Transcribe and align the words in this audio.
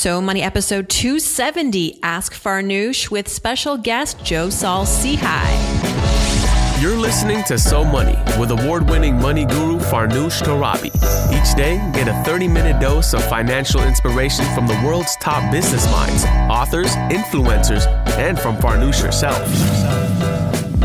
So 0.00 0.18
Money 0.18 0.40
episode 0.40 0.88
270, 0.88 1.98
Ask 2.02 2.32
Farnoosh 2.32 3.10
with 3.10 3.28
special 3.28 3.76
guest 3.76 4.24
Joe 4.24 4.48
Saul 4.48 4.86
Sehy. 4.86 5.20
You're 6.80 6.96
listening 6.96 7.44
to 7.44 7.58
So 7.58 7.84
Money 7.84 8.16
with 8.40 8.50
award 8.50 8.88
winning 8.88 9.20
money 9.20 9.44
guru 9.44 9.78
Farnoosh 9.78 10.40
Torabi. 10.40 10.86
Each 11.36 11.54
day, 11.54 11.76
get 11.92 12.08
a 12.08 12.14
30 12.24 12.48
minute 12.48 12.80
dose 12.80 13.12
of 13.12 13.22
financial 13.28 13.82
inspiration 13.82 14.46
from 14.54 14.66
the 14.66 14.80
world's 14.82 15.14
top 15.16 15.52
business 15.52 15.84
minds, 15.92 16.24
authors, 16.50 16.96
influencers, 17.12 17.86
and 18.16 18.40
from 18.40 18.56
Farnoosh 18.56 19.02
herself. 19.02 19.46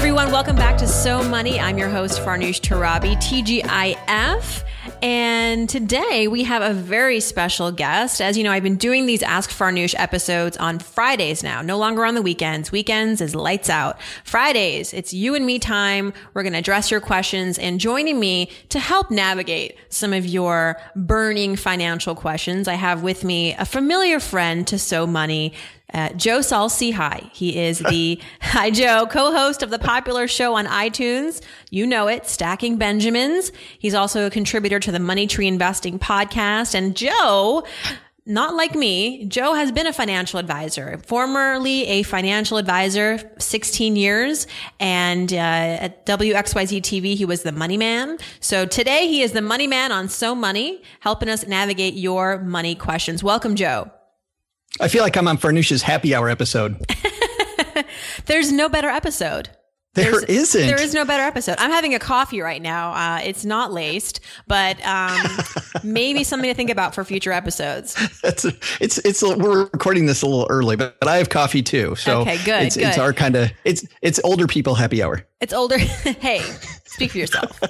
Everyone, 0.00 0.32
welcome 0.32 0.56
back 0.56 0.78
to 0.78 0.86
So 0.86 1.22
Money. 1.22 1.60
I'm 1.60 1.76
your 1.76 1.90
host, 1.90 2.22
Farnoosh 2.22 2.62
Torabi, 2.62 3.16
TGIF. 3.16 4.64
And 5.02 5.68
today 5.68 6.26
we 6.26 6.42
have 6.44 6.62
a 6.62 6.72
very 6.72 7.20
special 7.20 7.70
guest. 7.70 8.22
As 8.22 8.38
you 8.38 8.42
know, 8.42 8.50
I've 8.50 8.62
been 8.62 8.76
doing 8.76 9.04
these 9.04 9.22
Ask 9.22 9.50
Farnoosh 9.50 9.94
episodes 9.98 10.56
on 10.56 10.78
Fridays 10.78 11.42
now, 11.42 11.60
no 11.60 11.76
longer 11.76 12.06
on 12.06 12.14
the 12.14 12.22
weekends. 12.22 12.72
Weekends 12.72 13.20
is 13.20 13.34
lights 13.34 13.68
out. 13.68 14.00
Fridays, 14.24 14.94
it's 14.94 15.12
you 15.12 15.34
and 15.34 15.44
me 15.44 15.58
time. 15.58 16.14
We're 16.32 16.44
going 16.44 16.54
to 16.54 16.58
address 16.58 16.90
your 16.90 17.00
questions 17.00 17.58
and 17.58 17.78
joining 17.78 18.18
me 18.18 18.50
to 18.70 18.78
help 18.78 19.10
navigate 19.10 19.76
some 19.90 20.14
of 20.14 20.24
your 20.24 20.78
burning 20.96 21.56
financial 21.56 22.14
questions. 22.14 22.68
I 22.68 22.74
have 22.74 23.02
with 23.02 23.22
me 23.22 23.54
a 23.54 23.66
familiar 23.66 24.18
friend 24.18 24.66
to 24.66 24.78
So 24.78 25.06
Money, 25.06 25.52
uh, 25.92 26.10
Joe 26.14 26.40
Saul 26.40 26.68
Sehy. 26.68 27.30
He 27.32 27.58
is 27.58 27.78
the, 27.78 28.20
hi 28.40 28.70
Joe, 28.70 29.06
co-host 29.10 29.62
of 29.62 29.70
the 29.70 29.78
popular 29.78 30.28
show 30.28 30.54
on 30.54 30.66
iTunes. 30.66 31.42
You 31.70 31.86
know 31.86 32.08
it, 32.08 32.26
Stacking 32.26 32.76
Benjamins. 32.76 33.52
He's 33.78 33.94
also 33.94 34.26
a 34.26 34.30
contributor 34.30 34.80
to 34.80 34.92
the 34.92 34.98
Money 34.98 35.26
Tree 35.26 35.46
Investing 35.46 35.98
podcast. 35.98 36.74
And 36.74 36.96
Joe, 36.96 37.64
not 38.26 38.54
like 38.54 38.74
me, 38.74 39.24
Joe 39.26 39.54
has 39.54 39.72
been 39.72 39.86
a 39.86 39.92
financial 39.92 40.38
advisor, 40.38 41.00
formerly 41.06 41.86
a 41.86 42.02
financial 42.02 42.58
advisor, 42.58 43.18
16 43.38 43.96
years. 43.96 44.46
And 44.78 45.32
uh, 45.32 45.36
at 45.36 46.06
WXYZ 46.06 46.80
TV, 46.82 47.16
he 47.16 47.24
was 47.24 47.42
the 47.42 47.52
money 47.52 47.76
man. 47.76 48.18
So 48.40 48.66
today 48.66 49.08
he 49.08 49.22
is 49.22 49.32
the 49.32 49.42
money 49.42 49.66
man 49.66 49.90
on 49.90 50.08
So 50.08 50.34
Money, 50.34 50.82
helping 51.00 51.28
us 51.28 51.46
navigate 51.46 51.94
your 51.94 52.38
money 52.38 52.74
questions. 52.74 53.22
Welcome, 53.22 53.56
Joe. 53.56 53.90
I 54.78 54.88
feel 54.88 55.02
like 55.02 55.16
I'm 55.16 55.26
on 55.26 55.38
Farnoosh's 55.38 55.82
happy 55.82 56.14
hour 56.14 56.28
episode. 56.28 56.76
There's 58.26 58.52
no 58.52 58.68
better 58.68 58.88
episode. 58.88 59.50
There 59.94 60.12
There's, 60.12 60.24
isn't. 60.24 60.66
There 60.68 60.80
is 60.80 60.94
no 60.94 61.04
better 61.04 61.24
episode. 61.24 61.56
I'm 61.58 61.72
having 61.72 61.96
a 61.96 61.98
coffee 61.98 62.40
right 62.40 62.62
now. 62.62 62.92
Uh, 62.92 63.20
it's 63.24 63.44
not 63.44 63.72
laced, 63.72 64.20
but 64.46 64.80
um, 64.86 65.20
maybe 65.82 66.22
something 66.22 66.48
to 66.48 66.54
think 66.54 66.70
about 66.70 66.94
for 66.94 67.02
future 67.02 67.32
episodes. 67.32 67.96
That's 68.22 68.44
a, 68.44 68.52
it's 68.80 68.98
it's 68.98 69.20
a, 69.20 69.36
we're 69.36 69.64
recording 69.64 70.06
this 70.06 70.22
a 70.22 70.26
little 70.26 70.46
early, 70.48 70.76
but, 70.76 70.96
but 71.00 71.08
I 71.08 71.16
have 71.16 71.28
coffee 71.28 71.60
too. 71.60 71.96
So 71.96 72.20
okay, 72.20 72.36
good. 72.44 72.62
It's, 72.66 72.76
good. 72.76 72.86
it's 72.86 72.98
our 72.98 73.12
kind 73.12 73.34
of 73.34 73.50
it's 73.64 73.84
it's 74.00 74.20
older 74.22 74.46
people 74.46 74.76
happy 74.76 75.02
hour. 75.02 75.26
It's 75.40 75.52
older. 75.52 75.78
hey, 75.78 76.38
speak 76.84 77.10
for 77.10 77.18
yourself. 77.18 77.60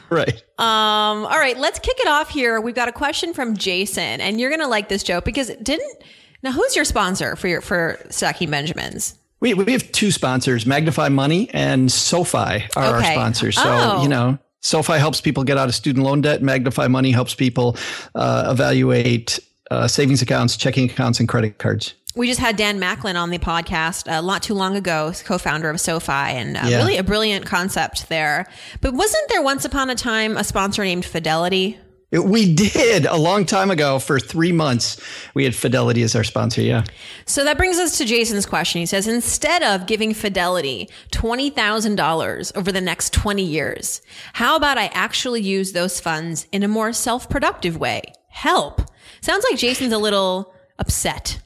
right. 0.10 0.42
Um. 0.58 1.26
All 1.26 1.38
right. 1.38 1.58
Let's 1.58 1.80
kick 1.80 1.96
it 1.98 2.08
off 2.08 2.30
here. 2.30 2.62
We've 2.62 2.74
got 2.74 2.88
a 2.88 2.92
question 2.92 3.34
from 3.34 3.58
Jason, 3.58 4.22
and 4.22 4.40
you're 4.40 4.50
gonna 4.50 4.68
like 4.68 4.88
this 4.88 5.02
joke 5.02 5.26
because 5.26 5.50
it 5.50 5.62
didn't 5.62 6.02
now 6.42 6.52
who's 6.52 6.74
your 6.74 6.86
sponsor 6.86 7.36
for 7.36 7.48
your 7.48 7.60
for 7.60 7.98
Stacking 8.08 8.50
Benjamins? 8.50 9.16
We, 9.40 9.54
we 9.54 9.72
have 9.72 9.90
two 9.92 10.10
sponsors, 10.10 10.64
Magnify 10.64 11.10
Money 11.10 11.50
and 11.52 11.90
SoFi 11.92 12.38
are 12.38 12.56
okay. 12.56 12.68
our 12.76 13.04
sponsors. 13.04 13.56
So, 13.56 13.64
oh. 13.66 14.02
you 14.02 14.08
know, 14.08 14.38
SoFi 14.62 14.94
helps 14.94 15.20
people 15.20 15.44
get 15.44 15.58
out 15.58 15.68
of 15.68 15.74
student 15.74 16.04
loan 16.04 16.22
debt. 16.22 16.42
Magnify 16.42 16.88
Money 16.88 17.10
helps 17.10 17.34
people 17.34 17.76
uh, 18.14 18.48
evaluate 18.50 19.38
uh, 19.70 19.86
savings 19.86 20.22
accounts, 20.22 20.56
checking 20.56 20.88
accounts, 20.88 21.20
and 21.20 21.28
credit 21.28 21.58
cards. 21.58 21.94
We 22.16 22.28
just 22.28 22.38
had 22.38 22.56
Dan 22.56 22.78
Macklin 22.78 23.16
on 23.16 23.30
the 23.30 23.38
podcast 23.38 24.06
a 24.06 24.18
uh, 24.18 24.22
lot 24.22 24.42
too 24.42 24.54
long 24.54 24.76
ago, 24.76 25.12
co-founder 25.24 25.68
of 25.68 25.80
SoFi, 25.80 26.12
and 26.12 26.56
uh, 26.56 26.62
yeah. 26.64 26.76
really 26.76 26.96
a 26.96 27.02
brilliant 27.02 27.44
concept 27.44 28.08
there. 28.08 28.46
But 28.80 28.94
wasn't 28.94 29.28
there 29.30 29.42
once 29.42 29.64
upon 29.64 29.90
a 29.90 29.96
time 29.96 30.36
a 30.36 30.44
sponsor 30.44 30.84
named 30.84 31.04
Fidelity? 31.04 31.78
We 32.22 32.54
did 32.54 33.06
a 33.06 33.16
long 33.16 33.44
time 33.44 33.70
ago 33.70 33.98
for 33.98 34.20
three 34.20 34.52
months. 34.52 35.00
We 35.34 35.44
had 35.44 35.54
Fidelity 35.54 36.02
as 36.02 36.14
our 36.14 36.22
sponsor. 36.22 36.62
Yeah. 36.62 36.84
So 37.26 37.42
that 37.44 37.56
brings 37.56 37.78
us 37.78 37.98
to 37.98 38.04
Jason's 38.04 38.46
question. 38.46 38.80
He 38.80 38.86
says, 38.86 39.08
instead 39.08 39.62
of 39.62 39.86
giving 39.86 40.14
Fidelity 40.14 40.88
$20,000 41.10 42.56
over 42.56 42.70
the 42.70 42.80
next 42.80 43.12
20 43.12 43.42
years, 43.42 44.00
how 44.34 44.54
about 44.54 44.78
I 44.78 44.86
actually 44.86 45.40
use 45.40 45.72
those 45.72 45.98
funds 45.98 46.46
in 46.52 46.62
a 46.62 46.68
more 46.68 46.92
self 46.92 47.28
productive 47.28 47.76
way? 47.78 48.02
Help. 48.28 48.82
Sounds 49.20 49.44
like 49.50 49.58
Jason's 49.58 49.92
a 49.92 49.98
little 49.98 50.54
upset. 50.78 51.40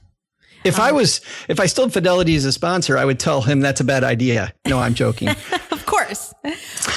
If 0.64 0.78
um, 0.78 0.84
I 0.84 0.92
was, 0.92 1.20
if 1.48 1.60
I 1.60 1.66
still 1.66 1.84
had 1.84 1.92
Fidelity 1.92 2.34
as 2.34 2.44
a 2.44 2.52
sponsor, 2.52 2.98
I 2.98 3.04
would 3.04 3.18
tell 3.18 3.40
him 3.40 3.60
that's 3.60 3.80
a 3.80 3.84
bad 3.84 4.04
idea. 4.04 4.52
No, 4.66 4.78
I'm 4.78 4.94
joking. 4.94 5.28
of 5.70 5.86
course. 5.86 6.27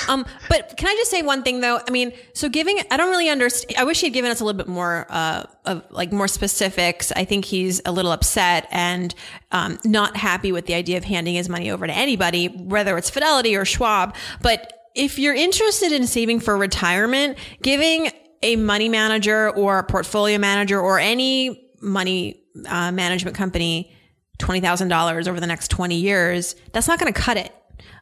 Um, 0.08 0.26
but 0.50 0.76
can 0.78 0.88
I 0.88 0.96
just 0.96 1.12
say 1.12 1.22
one 1.22 1.44
thing 1.44 1.62
though? 1.62 1.80
I 1.88 1.92
mean, 1.92 2.12
so 2.34 2.50
giving, 2.50 2.80
I 2.90 2.98
don't 2.98 3.10
really 3.10 3.30
understand. 3.30 3.78
I 3.78 3.84
wish 3.84 4.02
he'd 4.02 4.12
given 4.12 4.32
us 4.32 4.42
a 4.42 4.46
little 4.46 4.58
bit 4.58 4.68
more, 4.68 5.06
uh, 5.10 5.44
of 5.66 5.84
like 5.92 6.12
more 6.12 6.28
specifics. 6.28 7.12
I 7.12 7.26
think 7.26 7.46
he's 7.46 7.82
a 7.86 7.92
little 7.92 8.12
upset 8.12 8.68
and, 8.72 9.14
um, 9.52 9.80
not 9.86 10.18
happy 10.18 10.52
with 10.52 10.66
the 10.66 10.74
idea 10.74 10.98
of 10.98 11.04
handing 11.04 11.36
his 11.36 11.50
money 11.50 11.72
over 11.72 11.88
to 11.88 11.94
anybody, 11.94 12.48
whether 12.48 12.98
it's 12.98 13.10
Fidelity 13.10 13.56
or 13.56 13.66
Schwab. 13.66 14.16
But 14.42 14.74
if 14.96 15.20
you're 15.20 15.36
interested 15.36 15.92
in 15.92 16.08
saving 16.08 16.40
for 16.42 16.58
retirement, 16.58 17.38
giving 17.62 18.12
a 18.44 18.56
money 18.56 18.90
manager 18.90 19.50
or 19.52 19.80
a 19.80 19.84
portfolio 19.84 20.38
manager 20.38 20.80
or 20.80 21.00
any 21.00 21.70
money 21.82 22.44
uh, 22.68 22.92
management 22.92 23.36
company 23.36 23.94
$20,000 24.40 25.28
over 25.28 25.40
the 25.40 25.48
next 25.48 25.70
20 25.70 25.96
years, 25.96 26.56
that's 26.74 26.88
not 26.88 27.00
going 27.00 27.12
to 27.14 27.20
cut 27.20 27.38
it. 27.38 27.54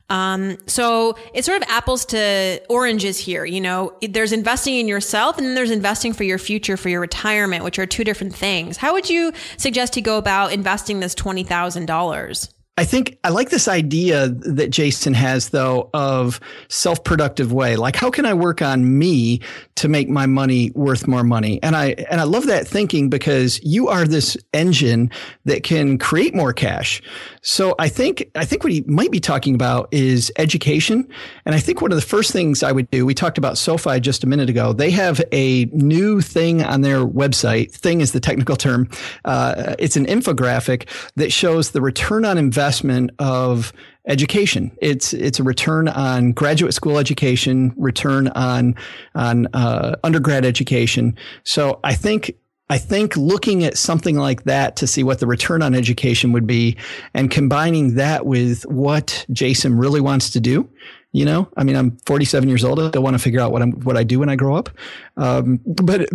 Um, 0.10 0.58
so 0.66 1.16
it's 1.34 1.46
sort 1.46 1.62
of 1.62 1.70
apples 1.70 2.06
to 2.06 2.62
oranges 2.70 3.18
here. 3.18 3.46
You 3.46 3.62
know, 3.62 3.94
there's 4.02 4.32
investing 4.32 4.76
in 4.76 4.88
yourself 4.88 5.38
and 5.38 5.46
then 5.46 5.56
there's 5.56 5.72
investing 5.72 6.14
for 6.14 6.24
your 6.24 6.40
future, 6.40 6.78
for 6.78 6.90
your 6.90 7.02
retirement, 7.02 7.64
which 7.64 7.80
are 7.80 7.86
two 7.86 8.04
different 8.04 8.36
things. 8.36 8.78
How 8.78 8.94
would 8.94 9.10
you 9.10 9.32
suggest 9.58 9.94
to 9.94 10.02
go 10.02 10.18
about 10.18 10.52
investing 10.52 11.00
this 11.00 11.16
$20,000? 11.16 12.50
I 12.80 12.86
think 12.86 13.18
I 13.26 13.30
like 13.30 13.50
this 13.50 13.68
idea 13.68 14.30
that 14.30 14.70
Jason 14.70 15.14
has 15.14 15.50
though 15.50 15.90
of 15.94 16.40
self-productive 16.70 17.52
way. 17.52 17.76
Like 17.76 17.98
how 17.98 18.10
can 18.10 18.26
I 18.26 18.34
work 18.34 18.62
on 18.62 18.98
me 18.98 19.42
to 19.76 19.90
make 19.90 20.08
my 20.08 20.26
money 20.26 20.72
worth 20.76 21.06
more 21.06 21.26
money? 21.26 21.62
And 21.62 21.76
I 21.76 21.88
and 22.10 22.22
I 22.22 22.24
love 22.24 22.46
that 22.46 22.66
thinking 22.66 23.10
because 23.10 23.62
you 23.66 23.90
are 23.90 24.06
this 24.06 24.38
engine 24.54 25.12
that 25.44 25.64
can 25.64 25.98
create 25.98 26.34
more 26.34 26.54
cash. 26.54 27.02
So 27.42 27.76
I 27.80 27.90
think 27.90 28.32
I 28.36 28.46
think 28.46 28.64
what 28.64 28.72
he 28.72 28.80
might 28.88 29.12
be 29.12 29.20
talking 29.20 29.56
about 29.56 29.90
is 29.92 30.32
education. 30.38 31.06
And 31.44 31.54
I 31.54 31.60
think 31.60 31.82
one 31.82 31.92
of 31.92 31.98
the 31.98 32.02
first 32.02 32.32
things 32.32 32.64
I 32.64 32.72
would 32.72 32.90
do, 32.92 33.06
we 33.06 33.14
talked 33.14 33.38
about 33.38 33.58
SoFi 33.58 34.00
just 34.00 34.24
a 34.24 34.28
minute 34.28 34.50
ago. 34.50 34.72
They 34.72 34.92
have 34.92 35.22
a 35.34 35.66
new 35.74 36.22
thing 36.22 36.64
on 36.64 36.80
their 36.80 37.06
website. 37.06 37.74
Thing 37.74 38.00
is 38.00 38.14
the 38.14 38.22
technical 38.22 38.56
term. 38.56 38.88
Uh, 39.26 39.76
it's 39.80 39.98
an 39.98 40.06
infographic 40.06 40.88
that 41.18 41.34
shows 41.34 41.72
the 41.72 41.82
return 41.82 42.24
on 42.24 42.38
investment 42.38 42.69
investment 42.70 43.10
of 43.18 43.74
education. 44.08 44.72
It's 44.80 45.12
it's 45.14 45.40
a 45.40 45.44
return 45.44 45.88
on 45.88 46.34
graduate 46.34 46.76
school 46.76 47.00
education, 47.00 47.74
return 47.78 48.28
on 48.30 48.76
on 49.16 49.48
uh, 49.54 49.96
undergrad 50.04 50.46
education. 50.46 51.18
So 51.44 51.80
I 51.84 51.96
think 51.96 52.36
I 52.70 52.78
think 52.78 53.18
looking 53.18 53.64
at 53.64 53.76
something 53.76 54.18
like 54.18 54.44
that 54.44 54.76
to 54.78 54.88
see 54.88 55.04
what 55.04 55.20
the 55.20 55.26
return 55.26 55.64
on 55.64 55.74
education 55.74 56.32
would 56.32 56.46
be, 56.46 56.78
and 57.16 57.32
combining 57.32 57.96
that 57.96 58.28
with 58.28 58.68
what 58.68 59.26
Jason 59.32 59.76
really 59.76 60.02
wants 60.02 60.30
to 60.32 60.40
do. 60.40 60.70
You 61.12 61.26
know, 61.26 61.50
I 61.58 61.64
mean, 61.64 61.76
I'm 61.76 61.98
47 62.06 62.48
years 62.48 62.64
old. 62.64 62.96
I 62.96 63.00
want 63.00 63.16
to 63.16 63.20
figure 63.20 63.40
out 63.40 63.52
what 63.52 63.64
I'm 63.64 63.72
what 63.82 63.98
I 63.98 64.04
do 64.04 64.20
when 64.20 64.30
I 64.30 64.36
grow 64.36 64.56
up. 64.56 64.70
Um, 65.18 65.60
but 65.66 66.08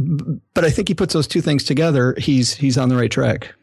but 0.54 0.64
I 0.64 0.70
think 0.70 0.86
he 0.86 0.94
puts 0.94 1.14
those 1.14 1.26
two 1.26 1.40
things 1.40 1.64
together. 1.64 2.14
He's 2.16 2.54
he's 2.54 2.78
on 2.78 2.90
the 2.90 2.96
right 2.96 3.10
track. 3.10 3.54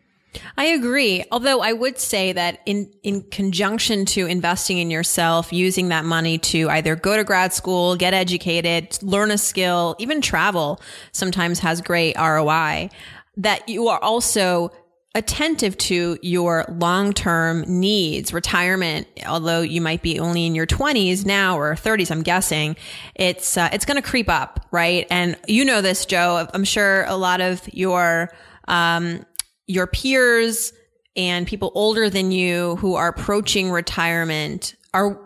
I 0.57 0.65
agree. 0.65 1.25
Although 1.31 1.61
I 1.61 1.73
would 1.73 1.97
say 1.99 2.31
that 2.33 2.61
in, 2.65 2.91
in 3.03 3.23
conjunction 3.23 4.05
to 4.05 4.25
investing 4.25 4.77
in 4.77 4.89
yourself, 4.89 5.51
using 5.51 5.89
that 5.89 6.05
money 6.05 6.37
to 6.37 6.69
either 6.69 6.95
go 6.95 7.17
to 7.17 7.23
grad 7.23 7.53
school, 7.53 7.95
get 7.95 8.13
educated, 8.13 8.97
learn 9.01 9.31
a 9.31 9.37
skill, 9.37 9.95
even 9.99 10.21
travel 10.21 10.81
sometimes 11.11 11.59
has 11.59 11.81
great 11.81 12.17
ROI, 12.17 12.89
that 13.37 13.67
you 13.67 13.87
are 13.89 13.99
also 14.01 14.71
attentive 15.13 15.77
to 15.77 16.17
your 16.21 16.65
long-term 16.69 17.65
needs, 17.67 18.31
retirement, 18.31 19.07
although 19.27 19.59
you 19.59 19.81
might 19.81 20.01
be 20.01 20.19
only 20.19 20.45
in 20.45 20.55
your 20.55 20.65
20s 20.65 21.25
now 21.25 21.59
or 21.59 21.75
30s, 21.75 22.11
I'm 22.11 22.23
guessing, 22.23 22.77
it's, 23.15 23.57
uh, 23.57 23.69
it's 23.73 23.83
going 23.83 24.01
to 24.01 24.07
creep 24.07 24.29
up, 24.29 24.65
right? 24.71 25.05
And 25.09 25.35
you 25.47 25.65
know 25.65 25.81
this, 25.81 26.05
Joe. 26.05 26.47
I'm 26.53 26.63
sure 26.63 27.03
a 27.05 27.17
lot 27.17 27.41
of 27.41 27.61
your, 27.73 28.31
um, 28.69 29.25
your 29.71 29.87
peers 29.87 30.73
and 31.15 31.47
people 31.47 31.71
older 31.75 32.09
than 32.09 32.31
you 32.31 32.75
who 32.77 32.95
are 32.95 33.07
approaching 33.07 33.71
retirement 33.71 34.75
are 34.93 35.19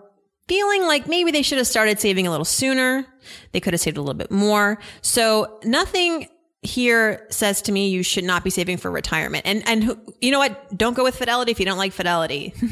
feeling 0.48 0.84
like 0.84 1.08
maybe 1.08 1.32
they 1.32 1.42
should 1.42 1.58
have 1.58 1.68
started 1.68 2.00
saving 2.00 2.28
a 2.28 2.32
little 2.32 2.46
sooner. 2.46 3.06
They 3.52 3.60
could 3.60 3.74
have 3.74 3.82
saved 3.82 3.98
a 3.98 4.02
little 4.02 4.14
bit 4.14 4.32
more. 4.32 4.80
So 5.02 5.60
nothing 5.64 6.28
here 6.66 7.26
says 7.30 7.62
to 7.64 7.72
me 7.72 7.90
you 7.90 8.04
should 8.04 8.24
not 8.24 8.44
be 8.44 8.50
saving 8.50 8.78
for 8.78 8.92
retirement. 8.92 9.46
And 9.46 9.68
and 9.68 9.98
you 10.22 10.32
know 10.32 10.40
what? 10.40 10.78
Don't 10.78 10.96
go 10.96 11.04
with 11.04 11.16
Fidelity 11.16 11.52
if 11.52 11.60
you 11.60 11.66
don't 11.66 11.78
like 11.78 11.94
Fidelity. 11.94 12.54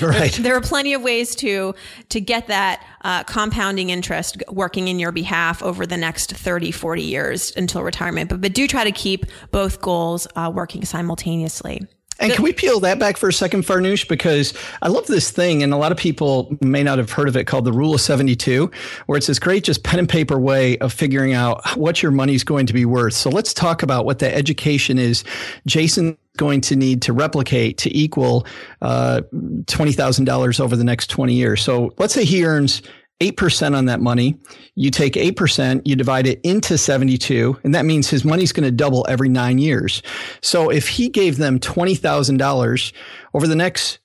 right. 0.00 0.32
There, 0.32 0.42
there, 0.42 0.56
are 0.56 0.60
plenty 0.60 0.94
of 0.94 1.02
ways 1.02 1.34
to 1.36 1.74
to 2.08 2.20
get 2.20 2.48
that 2.48 2.84
uh, 3.02 3.24
compounding 3.24 3.90
interest 3.90 4.42
working 4.48 4.88
in 4.88 4.98
your 4.98 5.12
behalf 5.12 5.62
over 5.62 5.86
the 5.86 5.96
next 5.96 6.32
30, 6.32 6.70
40 6.72 7.02
years 7.02 7.52
until 7.56 7.82
retirement. 7.82 8.30
But 8.30 8.40
but 8.40 8.54
do 8.54 8.66
try 8.66 8.84
to 8.84 8.92
keep 8.92 9.26
both 9.50 9.80
goals 9.80 10.26
uh, 10.36 10.50
working 10.54 10.84
simultaneously. 10.84 11.86
And 12.18 12.32
can 12.32 12.42
we 12.42 12.52
peel 12.52 12.80
that 12.80 12.98
back 12.98 13.16
for 13.16 13.28
a 13.28 13.32
second, 13.32 13.62
Farnoosh? 13.62 14.08
Because 14.08 14.52
I 14.82 14.88
love 14.88 15.06
this 15.06 15.30
thing, 15.30 15.62
and 15.62 15.72
a 15.72 15.76
lot 15.76 15.92
of 15.92 15.98
people 15.98 16.56
may 16.60 16.82
not 16.82 16.98
have 16.98 17.12
heard 17.12 17.28
of 17.28 17.36
it 17.36 17.44
called 17.44 17.64
the 17.64 17.72
Rule 17.72 17.94
of 17.94 18.00
72, 18.00 18.70
where 19.06 19.16
it's 19.16 19.28
this 19.28 19.38
great, 19.38 19.62
just 19.62 19.84
pen 19.84 20.00
and 20.00 20.08
paper 20.08 20.38
way 20.38 20.78
of 20.78 20.92
figuring 20.92 21.32
out 21.32 21.64
what 21.76 22.02
your 22.02 22.10
money's 22.10 22.42
going 22.42 22.66
to 22.66 22.72
be 22.72 22.84
worth. 22.84 23.14
So 23.14 23.30
let's 23.30 23.54
talk 23.54 23.82
about 23.82 24.04
what 24.04 24.18
the 24.18 24.34
education 24.34 24.98
is 24.98 25.22
Jason 25.66 26.18
going 26.36 26.60
to 26.62 26.76
need 26.76 27.02
to 27.02 27.12
replicate 27.12 27.78
to 27.78 27.96
equal 27.96 28.46
uh, 28.80 29.20
$20,000 29.32 30.60
over 30.60 30.76
the 30.76 30.84
next 30.84 31.10
20 31.10 31.34
years. 31.34 31.62
So 31.62 31.92
let's 31.98 32.14
say 32.14 32.24
he 32.24 32.44
earns 32.44 32.82
8% 33.20 33.76
on 33.76 33.86
that 33.86 34.00
money. 34.00 34.38
You 34.74 34.90
take 34.90 35.14
8%, 35.14 35.82
you 35.84 35.96
divide 35.96 36.26
it 36.26 36.40
into 36.44 36.78
72, 36.78 37.58
and 37.64 37.74
that 37.74 37.84
means 37.84 38.08
his 38.08 38.24
money's 38.24 38.52
going 38.52 38.64
to 38.64 38.70
double 38.70 39.04
every 39.08 39.28
nine 39.28 39.58
years. 39.58 40.02
So 40.40 40.70
if 40.70 40.88
he 40.88 41.08
gave 41.08 41.36
them 41.36 41.58
$20,000 41.58 42.92
over 43.34 43.46
the 43.46 43.56
next 43.56 43.98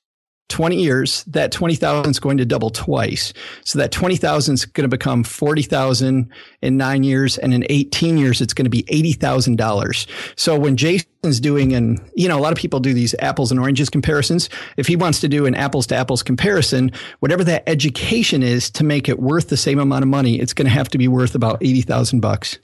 20 0.54 0.76
years, 0.76 1.24
that 1.24 1.52
20,000 1.52 2.12
is 2.12 2.20
going 2.20 2.38
to 2.38 2.46
double 2.46 2.70
twice. 2.70 3.34
So 3.64 3.80
that 3.80 3.92
20,000 3.92 4.54
is 4.54 4.66
going 4.66 4.84
to 4.84 4.88
become 4.88 5.24
40,000 5.24 6.30
in 6.62 6.78
nine 6.78 7.04
years. 7.04 7.40
And 7.40 7.56
in 7.56 7.66
18 7.70 8.20
years, 8.20 8.40
it's 8.40 8.54
going 8.54 8.66
to 8.66 8.70
be 8.70 8.84
$80,000. 8.84 10.08
So 10.36 10.58
when 10.58 10.78
Jason's 10.78 11.40
doing, 11.40 11.74
and 11.74 12.00
you 12.16 12.28
know, 12.28 12.38
a 12.38 12.40
lot 12.40 12.52
of 12.52 12.60
people 12.60 12.80
do 12.80 12.94
these 12.94 13.16
apples 13.18 13.50
and 13.50 13.60
oranges 13.60 13.90
comparisons. 13.90 14.48
If 14.78 14.86
he 14.86 14.96
wants 14.96 15.20
to 15.22 15.28
do 15.28 15.48
an 15.48 15.56
apples 15.56 15.88
to 15.88 15.96
apples 15.96 16.22
comparison, 16.22 16.92
whatever 17.20 17.44
that 17.46 17.68
education 17.68 18.44
is 18.44 18.70
to 18.72 18.84
make 18.84 19.10
it 19.10 19.20
worth 19.20 19.50
the 19.50 19.58
same 19.58 19.80
amount 19.80 20.04
of 20.04 20.10
money, 20.10 20.40
it's 20.40 20.54
going 20.54 20.68
to 20.68 20.72
have 20.72 20.90
to 20.90 21.00
be 21.00 21.08
worth 21.08 21.34
about 21.34 21.58
80,000 21.64 22.20
bucks. 22.20 22.60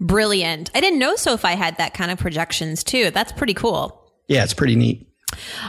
Brilliant. 0.00 0.70
I 0.74 0.80
didn't 0.80 0.98
know 0.98 1.16
SoFi 1.16 1.48
had 1.48 1.76
that 1.76 1.92
kind 1.92 2.10
of 2.10 2.18
projections 2.18 2.82
too. 2.82 3.10
That's 3.10 3.32
pretty 3.32 3.54
cool. 3.54 4.10
Yeah, 4.26 4.42
it's 4.42 4.54
pretty 4.54 4.76
neat. 4.76 5.06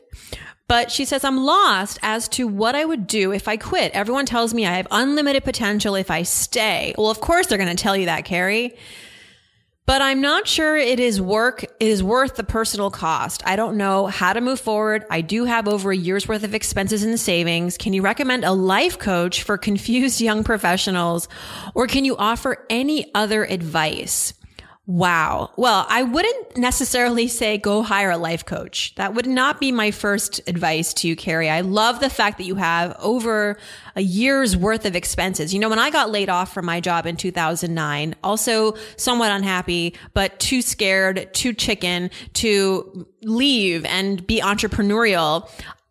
But 0.69 0.93
she 0.93 1.06
says, 1.06 1.25
I'm 1.25 1.38
lost 1.38 1.99
as 2.02 2.29
to 2.31 2.46
what 2.46 2.75
I 2.75 2.84
would 2.84 3.06
do 3.06 3.32
if 3.32 3.49
I 3.49 3.56
quit. 3.56 3.93
Everyone 3.93 4.26
tells 4.26 4.52
me 4.52 4.67
I 4.67 4.76
have 4.76 4.87
unlimited 4.91 5.43
potential 5.43 5.94
if 5.94 6.11
I 6.11 6.23
stay. 6.23 6.94
Well, 6.99 7.11
of 7.11 7.20
course 7.20 7.46
they're 7.46 7.58
going 7.58 7.75
to 7.75 7.82
tell 7.82 7.96
you 7.96 8.06
that, 8.06 8.26
Carrie 8.26 8.76
but 9.88 10.02
I'm 10.02 10.20
not 10.20 10.46
sure 10.46 10.76
it 10.76 11.00
is 11.00 11.19
work 11.19 11.62
it 11.62 11.73
is 11.81 12.02
worth 12.02 12.37
the 12.37 12.44
personal 12.44 12.90
cost. 12.90 13.43
I 13.46 13.56
don't 13.56 13.79
know 13.79 14.06
how 14.06 14.35
to 14.35 14.43
move 14.43 14.61
forward. 14.61 15.06
I 15.08 15.23
do 15.23 15.46
have 15.46 15.67
over 15.67 15.90
a 15.90 15.96
year's 15.96 16.29
worth 16.29 16.44
of 16.44 16.55
expenses 16.55 17.02
the 17.11 17.17
savings. 17.17 17.79
Can 17.79 17.94
you 17.94 18.02
recommend 18.02 18.44
a 18.44 18.52
life 18.52 18.99
coach 18.99 19.43
for 19.44 19.56
confused 19.69 20.20
young 20.20 20.44
professionals 20.44 21.26
or 21.75 21.87
can 21.87 22.05
you 22.05 22.19
offer 22.19 22.67
any 22.69 23.11
other 23.14 23.46
advice? 23.46 24.35
Wow. 24.88 25.50
Well, 25.56 25.85
I 25.87 26.02
wouldn't 26.02 26.56
necessarily 26.56 27.29
say 27.29 27.58
go 27.58 27.82
hire 27.82 28.11
a 28.11 28.17
life 28.17 28.46
coach. 28.46 28.94
That 28.94 29.12
would 29.12 29.26
not 29.26 29.61
be 29.61 29.70
my 29.70 29.90
first 29.90 30.40
advice 30.49 30.94
to 30.94 31.08
you, 31.08 31.14
Carrie. 31.14 31.50
I 31.50 31.61
love 31.61 32.00
the 32.00 32.08
fact 32.08 32.38
that 32.38 32.44
you 32.44 32.55
have 32.55 32.96
over 32.99 33.58
a 33.96 34.00
year's 34.00 34.56
worth 34.56 34.87
of 34.87 34.96
expenses. 34.96 35.52
You 35.52 35.61
know, 35.61 35.69
when 35.69 35.79
I 35.79 35.90
got 35.90 36.11
laid 36.11 36.31
off 36.31 36.55
from 36.55 36.64
my 36.64 36.81
job 36.81 37.05
in 37.05 37.19
2009, 37.19 38.14
also 38.25 38.76
somewhat 38.96 39.31
unhappy, 39.31 39.94
but 40.14 40.40
too 40.40 40.62
scared, 40.62 41.34
too 41.34 41.52
chicken 41.52 42.08
to 42.34 43.06
leave 43.20 43.84
and 43.84 44.26
be 44.26 44.41
entrepreneurial. 44.41 45.50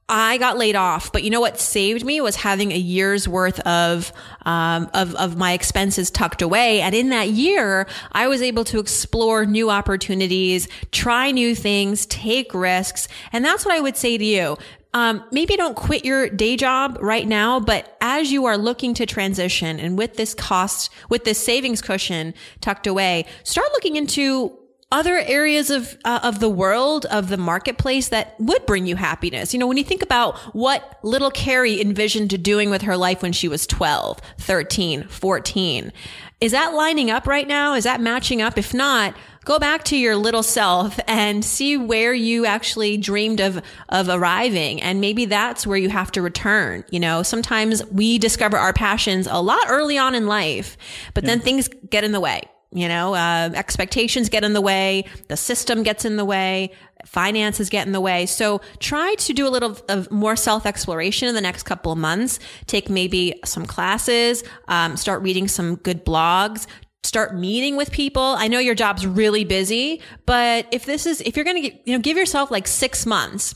I 0.10 0.38
got 0.38 0.58
laid 0.58 0.78
off, 0.78 1.12
but 1.12 1.24
you 1.24 1.30
know 1.30 1.42
what 1.42 1.60
saved 1.60 2.06
me 2.06 2.22
was 2.22 2.38
having 2.38 2.72
a 2.72 2.78
year's 2.78 3.28
worth 3.28 3.60
of, 3.62 4.14
um, 4.46 4.90
of, 4.94 5.14
of 5.16 5.36
my 5.36 5.52
expenses 5.52 6.10
tucked 6.10 6.42
away. 6.42 6.80
And 6.80 6.96
in 6.96 7.10
that 7.10 7.30
year, 7.30 7.88
I 8.14 8.28
was 8.28 8.42
able 8.42 8.64
to 8.66 8.80
explore 8.80 9.46
new 9.46 9.70
opportunities, 9.70 10.70
try 10.94 11.32
new 11.32 11.54
things, 11.54 12.06
take 12.06 12.54
risks. 12.54 13.10
And 13.34 13.44
that's 13.44 13.66
what 13.66 13.76
I 13.76 13.82
would 13.82 13.98
say 13.98 14.18
to 14.18 14.24
you. 14.24 14.58
Um, 14.94 15.26
maybe 15.32 15.58
don't 15.58 15.76
quit 15.76 16.06
your 16.06 16.30
day 16.30 16.56
job 16.56 16.98
right 17.02 17.28
now, 17.28 17.60
but 17.60 17.98
as 18.00 18.32
you 18.32 18.46
are 18.46 18.58
looking 18.58 18.94
to 18.96 19.06
transition 19.06 19.78
and 19.78 19.98
with 19.98 20.16
this 20.16 20.34
cost, 20.34 20.90
with 21.10 21.26
this 21.26 21.38
savings 21.38 21.82
cushion 21.82 22.34
tucked 22.62 22.88
away, 22.88 23.26
start 23.44 23.68
looking 23.74 23.98
into 23.98 24.58
other 24.92 25.18
areas 25.18 25.70
of 25.70 25.98
uh, 26.06 26.20
of 26.24 26.40
the 26.40 26.50
world 26.50 27.06
of 27.08 27.28
the 27.28 27.38
marketplace 27.38 28.08
that 28.10 28.36
would 28.40 28.66
bring 28.66 28.86
you 28.86 28.96
happiness. 28.96 29.54
You 29.54 29.60
know, 29.60 29.68
when 29.68 29.78
you 29.78 29.84
think 29.84 30.02
about 30.02 30.38
what 30.56 31.00
little 31.04 31.32
Carrie 31.32 31.82
envisioned 31.82 32.42
doing 32.42 32.70
with 32.70 32.84
her 32.84 32.96
life 32.96 33.22
when 33.22 33.34
she 33.34 33.48
was 33.48 33.68
12, 33.68 34.20
13, 34.40 35.08
14, 35.08 35.92
is 36.40 36.52
that 36.54 36.74
lining 36.74 37.12
up 37.12 37.28
right 37.28 37.48
now? 37.48 37.74
Is 37.74 37.84
that 37.84 38.00
matching 38.00 38.42
up? 38.42 38.58
If 38.58 38.74
not, 38.74 39.14
go 39.44 39.60
back 39.60 39.84
to 39.86 39.98
your 39.98 40.16
little 40.16 40.44
self 40.44 41.00
and 41.08 41.44
see 41.44 41.76
where 41.76 42.14
you 42.14 42.46
actually 42.46 42.96
dreamed 42.96 43.42
of 43.42 43.62
of 43.90 44.08
arriving 44.08 44.82
and 44.82 45.02
maybe 45.02 45.26
that's 45.26 45.66
where 45.66 45.78
you 45.78 45.88
have 45.88 46.12
to 46.12 46.22
return 46.22 46.84
you 46.92 47.00
know 47.00 47.24
sometimes 47.24 47.82
we 47.86 48.18
discover 48.18 48.58
our 48.58 48.74
passions 48.74 49.26
a 49.26 49.42
lot 49.42 49.64
early 49.70 49.98
on 49.98 50.14
in 50.14 50.28
life 50.28 50.76
but 51.14 51.24
yeah. 51.24 51.30
then 51.30 51.40
things 51.40 51.70
get 51.90 52.04
in 52.04 52.12
the 52.12 52.20
way 52.20 52.42
you 52.72 52.88
know, 52.88 53.14
uh, 53.14 53.50
expectations 53.54 54.30
get 54.30 54.44
in 54.44 54.54
the 54.54 54.62
way, 54.62 55.06
the 55.30 55.38
system 55.38 55.84
gets 55.84 56.04
in 56.04 56.18
the 56.18 56.26
way, 56.26 56.72
finances 57.06 57.70
get 57.70 57.88
in 57.88 57.94
the 57.94 58.02
way. 58.02 58.26
So 58.26 58.62
try 58.80 59.16
to 59.16 59.34
do 59.34 59.48
a 59.48 59.50
little 59.50 59.78
of 59.88 60.12
more 60.12 60.36
self 60.36 60.66
exploration 60.66 61.28
in 61.30 61.36
the 61.36 61.42
next 61.42 61.64
couple 61.64 61.92
of 61.92 61.98
months. 61.98 62.40
Take 62.66 62.90
maybe 62.90 63.40
some 63.46 63.66
classes, 63.66 64.44
um, 64.68 64.98
start 64.98 65.22
reading 65.22 65.48
some 65.48 65.76
good 65.76 66.06
blogs, 66.06 66.68
start 67.04 67.36
meeting 67.36 67.78
with 67.78 67.92
people. 67.92 68.36
I 68.38 68.48
know 68.48 68.60
your 68.60 68.76
job's 68.76 69.08
really 69.08 69.46
busy, 69.46 70.02
but 70.26 70.68
if 70.72 70.86
this 70.86 71.06
is, 71.06 71.22
if 71.22 71.36
you're 71.36 71.46
going 71.46 71.64
to, 71.64 71.72
you 71.86 71.98
know, 71.98 72.00
give 72.00 72.18
yourself 72.18 72.52
like 72.52 72.68
six 72.68 73.06
months 73.06 73.56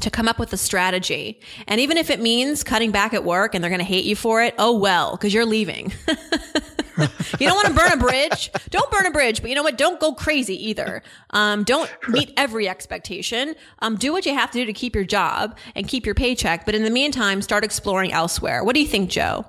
to 0.00 0.10
come 0.10 0.28
up 0.28 0.38
with 0.38 0.52
a 0.54 0.56
strategy. 0.56 1.40
And 1.66 1.78
even 1.80 1.98
if 1.98 2.08
it 2.08 2.20
means 2.20 2.64
cutting 2.64 2.90
back 2.90 3.12
at 3.12 3.22
work 3.22 3.54
and 3.54 3.62
they're 3.62 3.70
going 3.70 3.80
to 3.80 3.84
hate 3.84 4.06
you 4.06 4.16
for 4.16 4.42
it, 4.42 4.54
oh 4.58 4.78
well, 4.78 5.12
because 5.12 5.34
you're 5.34 5.44
leaving. 5.44 5.92
you 7.38 7.46
don't 7.46 7.56
want 7.56 7.68
to 7.68 7.74
burn 7.74 7.92
a 7.92 7.96
bridge. 7.96 8.50
Don't 8.70 8.90
burn 8.90 9.06
a 9.06 9.10
bridge, 9.10 9.40
but 9.40 9.50
you 9.50 9.56
know 9.56 9.62
what? 9.62 9.78
Don't 9.78 10.00
go 10.00 10.12
crazy 10.12 10.68
either. 10.68 11.02
Um, 11.30 11.64
don't 11.64 11.90
meet 12.08 12.32
every 12.36 12.68
expectation. 12.68 13.54
Um, 13.80 13.96
do 13.96 14.12
what 14.12 14.26
you 14.26 14.34
have 14.34 14.50
to 14.52 14.58
do 14.58 14.66
to 14.66 14.72
keep 14.72 14.94
your 14.94 15.04
job 15.04 15.56
and 15.74 15.86
keep 15.88 16.06
your 16.06 16.14
paycheck. 16.14 16.66
But 16.66 16.74
in 16.74 16.84
the 16.84 16.90
meantime, 16.90 17.42
start 17.42 17.64
exploring 17.64 18.12
elsewhere. 18.12 18.64
What 18.64 18.74
do 18.74 18.80
you 18.80 18.86
think, 18.88 19.10
Joe? 19.10 19.46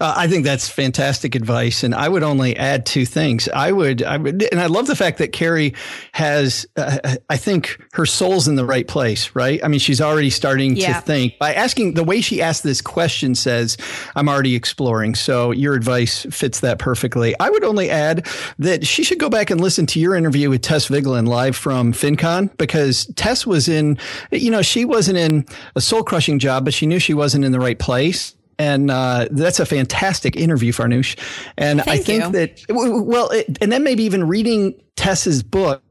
Uh, 0.00 0.14
I 0.16 0.28
think 0.28 0.44
that's 0.44 0.68
fantastic 0.68 1.34
advice, 1.34 1.82
and 1.82 1.94
I 1.94 2.08
would 2.08 2.22
only 2.22 2.56
add 2.56 2.86
two 2.86 3.04
things. 3.04 3.48
I 3.48 3.72
would, 3.72 4.02
I 4.02 4.16
would, 4.16 4.42
and 4.50 4.60
I 4.60 4.66
love 4.66 4.86
the 4.86 4.96
fact 4.96 5.18
that 5.18 5.32
Carrie 5.32 5.74
has. 6.12 6.66
Uh, 6.76 7.16
I 7.28 7.36
think 7.36 7.82
her 7.94 8.06
soul's 8.06 8.46
in 8.46 8.56
the 8.56 8.64
right 8.64 8.86
place, 8.86 9.34
right? 9.34 9.62
I 9.64 9.68
mean, 9.68 9.80
she's 9.80 10.00
already 10.00 10.30
starting 10.30 10.76
yeah. 10.76 10.94
to 10.94 11.00
think 11.00 11.38
by 11.38 11.54
asking. 11.54 11.94
The 11.94 12.04
way 12.04 12.20
she 12.20 12.42
asked 12.42 12.62
this 12.62 12.80
question 12.80 13.34
says, 13.34 13.76
"I'm 14.14 14.28
already 14.28 14.54
exploring." 14.54 15.14
So 15.14 15.50
your 15.50 15.74
advice 15.74 16.26
fits 16.30 16.60
that 16.60 16.78
perfectly. 16.78 17.34
I 17.40 17.50
would 17.50 17.64
only 17.64 17.90
add 17.90 18.26
that 18.58 18.86
she 18.86 19.02
should 19.02 19.18
go 19.18 19.28
back 19.28 19.50
and 19.50 19.60
listen 19.60 19.86
to 19.86 20.00
your 20.00 20.14
interview 20.14 20.50
with 20.50 20.62
Tess 20.62 20.88
Vigeland 20.88 21.26
live 21.26 21.56
from 21.56 21.92
FinCon 21.92 22.56
because 22.58 23.06
Tess 23.16 23.46
was 23.46 23.68
in. 23.68 23.98
You 24.30 24.50
know, 24.50 24.62
she 24.62 24.84
wasn't 24.84 25.18
in 25.18 25.46
a 25.74 25.80
soul 25.80 26.02
crushing 26.02 26.38
job, 26.38 26.64
but 26.64 26.74
she 26.74 26.86
knew 26.86 26.98
she 26.98 27.14
wasn't 27.14 27.44
in 27.44 27.52
the 27.52 27.60
right 27.60 27.78
place 27.78 28.35
and 28.58 28.90
uh, 28.90 29.28
that's 29.30 29.60
a 29.60 29.66
fantastic 29.66 30.36
interview, 30.36 30.72
Farnoosh. 30.72 31.18
And 31.56 31.80
Thank 31.82 32.00
I 32.00 32.02
think 32.02 32.24
you. 32.24 32.30
that 32.32 32.60
well, 32.68 33.30
it, 33.30 33.58
and 33.60 33.70
then 33.70 33.82
maybe 33.82 34.04
even 34.04 34.26
reading 34.26 34.80
Tess's 34.96 35.42
book. 35.42 35.82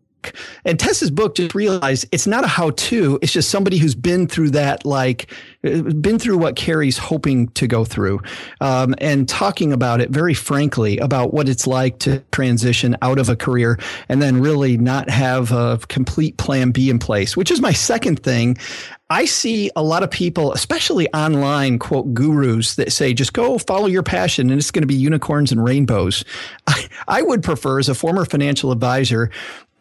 And 0.64 0.80
Tess's 0.80 1.12
book 1.12 1.36
just 1.36 1.56
realized 1.56 2.06
it's 2.12 2.28
not 2.28 2.44
a 2.44 2.48
how 2.48 2.72
to, 2.72 3.20
it's 3.22 3.34
just 3.34 3.50
somebody 3.50 3.78
who's 3.78 3.96
been 3.96 4.28
through 4.28 4.52
that, 4.52 4.86
like, 4.86 5.32
uh, 5.66 5.82
been 5.82 6.20
through 6.20 6.38
what 6.38 6.56
Carrie's 6.56 6.98
hoping 6.98 7.48
to 7.50 7.68
go 7.68 7.86
through 7.86 8.22
um, 8.62 8.96
and 9.00 9.28
talking 9.28 9.74
about 9.74 10.02
it 10.02 10.10
very 10.10 10.34
frankly 10.34 10.98
about 11.00 11.34
what 11.34 11.50
it's 11.50 11.68
like 11.68 12.00
to 12.00 12.20
transition 12.32 12.96
out 13.02 13.20
of 13.20 13.30
a 13.30 13.36
career 13.36 13.80
and 14.10 14.22
then 14.22 14.42
really 14.42 14.78
not 14.78 15.10
have 15.10 15.52
a 15.52 15.80
complete 15.88 16.38
plan 16.38 16.72
B 16.72 16.90
in 16.90 17.00
place, 17.00 17.36
which 17.36 17.52
is 17.52 17.62
my 17.62 17.74
second 17.74 18.22
thing. 18.22 18.58
I 19.10 19.26
see 19.26 19.70
a 19.76 19.84
lot 19.84 20.02
of 20.02 20.10
people, 20.10 20.52
especially 20.54 21.08
online, 21.14 21.78
quote 21.78 22.12
gurus 22.16 22.76
that 22.76 22.92
say, 22.92 23.14
just 23.14 23.34
go 23.34 23.60
follow 23.60 23.86
your 23.86 24.02
passion 24.02 24.50
and 24.50 24.60
it's 24.60 24.72
going 24.72 24.82
to 24.82 24.88
be 24.88 24.96
unicorns 24.96 25.52
and 25.52 25.64
rainbows. 25.64 26.26
I, 26.68 26.88
I 27.08 27.22
would 27.22 27.44
prefer, 27.44 27.78
as 27.78 27.88
a 27.88 27.94
former 27.94 28.26
financial 28.26 28.72
advisor, 28.72 29.30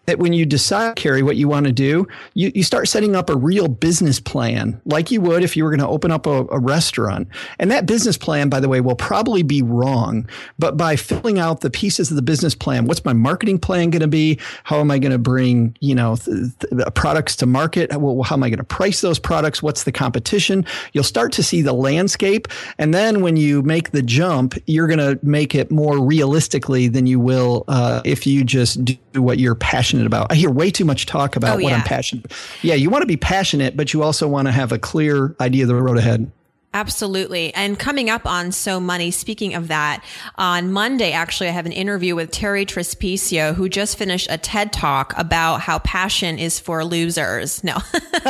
that 0.07 0.19
when 0.19 0.33
you 0.33 0.45
decide, 0.45 0.97
Carrie, 0.97 1.23
what 1.23 1.37
you 1.37 1.49
want 1.49 1.67
to 1.67 1.73
do, 1.73 2.07
you, 2.35 2.53
you 2.55 2.63
start 2.63 2.89
setting 2.89 3.17
up 3.17 3.31
a 3.31 3.37
real 3.37 3.69
business 3.69 4.21
plan 4.21 4.81
like 4.85 5.11
you 5.11 5.21
would 5.21 5.43
if 5.43 5.57
you 5.57 5.65
were 5.65 5.71
going 5.71 5.81
to 5.81 5.89
open 5.89 6.11
up 6.11 6.27
a, 6.27 6.47
a, 6.49 6.59
restaurant. 6.59 7.29
And 7.59 7.71
that 7.71 7.87
business 7.87 8.17
plan, 8.17 8.49
by 8.49 8.61
the 8.61 8.69
way, 8.69 8.81
will 8.81 8.97
probably 8.97 9.43
be 9.43 9.63
wrong. 9.63 10.29
But 10.59 10.77
by 10.77 10.97
filling 10.97 11.39
out 11.39 11.61
the 11.61 11.71
pieces 11.71 12.11
of 12.11 12.17
the 12.17 12.23
business 12.23 12.55
plan, 12.55 12.87
what's 12.87 13.05
my 13.05 13.13
marketing 13.13 13.59
plan 13.59 13.91
going 13.91 14.01
to 14.01 14.09
be? 14.09 14.39
How 14.65 14.81
am 14.81 14.91
I 14.91 14.99
going 14.99 15.13
to 15.13 15.19
bring, 15.19 15.77
you 15.81 15.95
know, 15.95 16.17
th- 16.17 16.51
th- 16.59 16.95
products 16.95 17.37
to 17.37 17.47
market? 17.47 17.93
How, 17.93 18.23
how 18.23 18.37
am 18.37 18.43
I 18.43 18.49
going 18.49 18.59
to 18.59 18.65
price 18.65 19.01
those 19.01 19.19
products? 19.19 19.63
What's 19.63 19.85
the 19.85 19.93
competition? 19.93 20.65
You'll 20.93 21.05
start 21.05 21.33
to 21.33 21.43
see 21.43 21.63
the 21.63 21.73
landscape. 21.73 22.49
And 22.79 22.93
then 22.93 23.21
when 23.21 23.37
you 23.37 23.63
make 23.63 23.91
the 23.93 24.03
jump, 24.03 24.55
you're 24.67 24.87
going 24.87 24.99
to 24.99 25.19
make 25.25 25.55
it 25.55 25.71
more 25.71 26.03
realistically 26.05 26.89
than 26.89 27.07
you 27.07 27.21
will 27.21 27.65
uh, 27.69 28.03
if 28.05 28.27
you 28.27 28.45
just 28.45 28.85
do 28.85 28.97
what 29.17 29.39
you're 29.39 29.55
passionate 29.55 29.94
about. 30.03 30.33
I 30.33 30.35
hear 30.35 30.51
way 30.51 30.71
too 30.71 30.85
much 30.85 31.07
talk 31.07 31.37
about 31.37 31.59
Oh, 31.59 31.63
what 31.63 31.71
yeah. 31.71 31.77
I'm 31.77 31.83
passionate. 31.85 32.25
About. 32.27 32.39
Yeah, 32.63 32.75
you 32.75 32.91
want 32.91 33.03
to 33.03 33.07
be 33.07 33.17
passionate, 33.17 33.77
but 33.77 33.93
you 33.93 34.03
also 34.03 34.27
want 34.29 34.47
to 34.49 34.53
have 34.53 34.73
a 34.73 34.79
clear 34.79 35.35
idea 35.41 35.65
of 35.65 35.69
the 35.69 35.75
road 35.75 35.99
ahead. 35.99 36.31
Absolutely. 36.75 37.55
And 37.55 37.79
coming 37.79 38.11
up 38.11 38.27
on 38.27 38.51
So 38.51 38.81
Money, 38.81 39.13
speaking 39.13 39.55
of 39.55 39.69
that, 39.69 40.05
on 40.35 40.73
Monday, 40.73 41.13
actually, 41.13 41.47
I 41.47 41.53
have 41.53 41.67
an 41.67 41.73
interview 41.73 42.17
with 42.17 42.33
Terri 42.33 42.67
Trespicio, 42.67 43.55
who 43.55 43.69
just 43.69 43.97
finished 43.97 44.27
a 44.29 44.39
TED 44.39 44.73
talk 44.73 45.15
about 45.17 45.61
how 45.61 45.79
passion 45.79 46.37
is 46.37 46.59
for 46.59 46.85
losers. 46.85 47.63
No, 47.63 47.79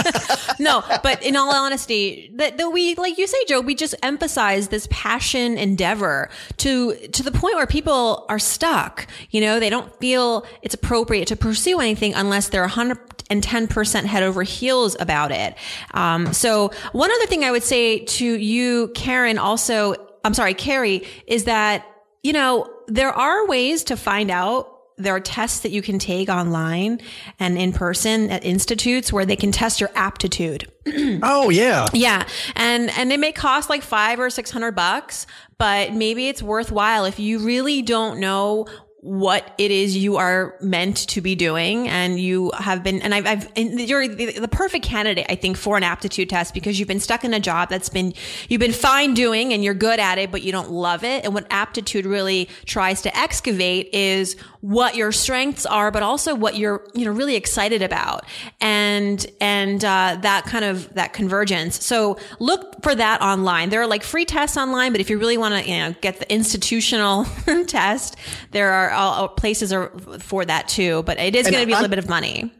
no, 0.60 0.84
but 1.02 1.22
in 1.22 1.36
all 1.36 1.54
honesty, 1.54 2.30
that, 2.34 2.58
that 2.58 2.68
we, 2.68 2.94
like 2.96 3.16
you 3.16 3.26
say, 3.26 3.38
Joe, 3.48 3.62
we 3.62 3.74
just 3.74 3.94
emphasize 4.02 4.68
this 4.68 4.86
passion 4.90 5.56
endeavor 5.56 6.28
to, 6.58 6.94
to 6.94 7.22
the 7.22 7.32
point 7.32 7.56
where 7.56 7.66
people 7.66 8.26
are 8.28 8.38
stuck. 8.38 9.06
You 9.30 9.40
know, 9.40 9.58
they 9.58 9.70
don't 9.70 9.94
feel 10.00 10.46
it's 10.60 10.74
appropriate 10.74 11.28
to 11.28 11.36
pursue 11.36 11.80
anything 11.80 12.12
unless 12.12 12.50
they're 12.50 12.68
110% 13.30 14.04
head 14.04 14.22
over 14.22 14.42
heels 14.42 14.96
about 14.98 15.32
it. 15.32 15.54
Um, 15.92 16.32
so 16.32 16.70
one 16.92 17.10
other 17.10 17.26
thing 17.26 17.44
I 17.44 17.50
would 17.50 17.62
say 17.62 18.00
to 18.00 18.24
you, 18.24 18.88
Karen, 18.94 19.38
also, 19.38 19.94
I'm 20.24 20.34
sorry, 20.34 20.54
Carrie, 20.54 21.04
is 21.26 21.44
that, 21.44 21.86
you 22.22 22.32
know, 22.32 22.70
there 22.86 23.12
are 23.12 23.46
ways 23.46 23.84
to 23.84 23.96
find 23.96 24.30
out 24.30 24.70
there 24.96 25.14
are 25.16 25.20
tests 25.20 25.60
that 25.60 25.72
you 25.72 25.82
can 25.82 25.98
take 25.98 26.28
online 26.28 27.00
and 27.40 27.58
in 27.58 27.72
person 27.72 28.30
at 28.30 28.44
institutes 28.44 29.12
where 29.12 29.26
they 29.26 29.34
can 29.34 29.50
test 29.50 29.80
your 29.80 29.90
aptitude. 29.94 30.70
Oh 31.22 31.48
yeah. 31.48 31.86
Yeah. 31.92 32.26
And, 32.54 32.90
and 32.90 33.12
it 33.12 33.18
may 33.18 33.32
cost 33.32 33.70
like 33.70 33.82
five 33.82 34.20
or 34.20 34.28
600 34.30 34.72
bucks, 34.72 35.26
but 35.58 35.92
maybe 35.92 36.28
it's 36.28 36.42
worthwhile 36.42 37.06
if 37.06 37.18
you 37.18 37.38
really 37.38 37.82
don't 37.82 38.20
know 38.20 38.66
what 39.04 39.52
it 39.58 39.70
is 39.70 39.94
you 39.94 40.16
are 40.16 40.56
meant 40.62 40.96
to 40.96 41.20
be 41.20 41.34
doing. 41.34 41.86
And 41.90 42.18
you 42.18 42.50
have 42.58 42.82
been 42.82 43.02
and 43.02 43.14
I've, 43.14 43.26
I've 43.26 43.52
and 43.54 43.78
you're 43.78 44.08
the, 44.08 44.40
the 44.40 44.48
perfect 44.48 44.82
candidate 44.82 45.26
I 45.28 45.34
think 45.34 45.58
for 45.58 45.76
an 45.76 45.82
aptitude 45.82 46.30
test 46.30 46.54
because 46.54 46.78
you've 46.78 46.88
been 46.88 47.00
stuck 47.00 47.22
in 47.22 47.34
a 47.34 47.38
job 47.38 47.68
that's 47.68 47.90
been 47.90 48.14
you've 48.48 48.60
been 48.60 48.72
fine 48.72 49.12
doing 49.12 49.52
and 49.52 49.62
you're 49.62 49.74
good 49.74 50.00
at 50.00 50.16
it 50.16 50.32
but 50.32 50.40
you 50.40 50.52
don't 50.52 50.70
love 50.70 51.04
it. 51.04 51.26
And 51.26 51.34
what 51.34 51.46
aptitude 51.50 52.06
really 52.06 52.48
tries 52.64 53.02
to 53.02 53.14
excavate 53.14 53.90
is 53.92 54.36
what 54.62 54.96
your 54.96 55.12
strengths 55.12 55.66
are 55.66 55.90
but 55.90 56.02
also 56.02 56.34
what 56.34 56.56
you're 56.56 56.88
you 56.94 57.04
know 57.04 57.12
really 57.12 57.36
excited 57.36 57.82
about. 57.82 58.24
And 58.62 59.24
and 59.38 59.84
uh, 59.84 60.16
that 60.22 60.46
kind 60.46 60.64
of 60.64 60.94
that 60.94 61.12
convergence. 61.12 61.84
So 61.84 62.16
look 62.38 62.82
for 62.82 62.94
that 62.94 63.20
online. 63.20 63.68
There 63.68 63.82
are 63.82 63.86
like 63.86 64.02
free 64.02 64.24
tests 64.24 64.56
online 64.56 64.92
but 64.92 65.02
if 65.02 65.10
you 65.10 65.18
really 65.18 65.36
want 65.36 65.62
to 65.62 65.70
you 65.70 65.76
know 65.76 65.94
get 66.00 66.20
the 66.20 66.32
institutional 66.32 67.26
test 67.66 68.16
there 68.52 68.72
are 68.72 68.93
all, 68.94 69.28
places 69.28 69.72
are 69.72 69.88
for 70.18 70.44
that 70.44 70.68
too 70.68 71.02
but 71.04 71.18
it 71.18 71.34
is 71.34 71.48
going 71.48 71.60
to 71.60 71.66
be 71.66 71.72
a 71.72 71.76
little 71.76 71.88
bit 71.88 71.98
of 71.98 72.08
money. 72.08 72.50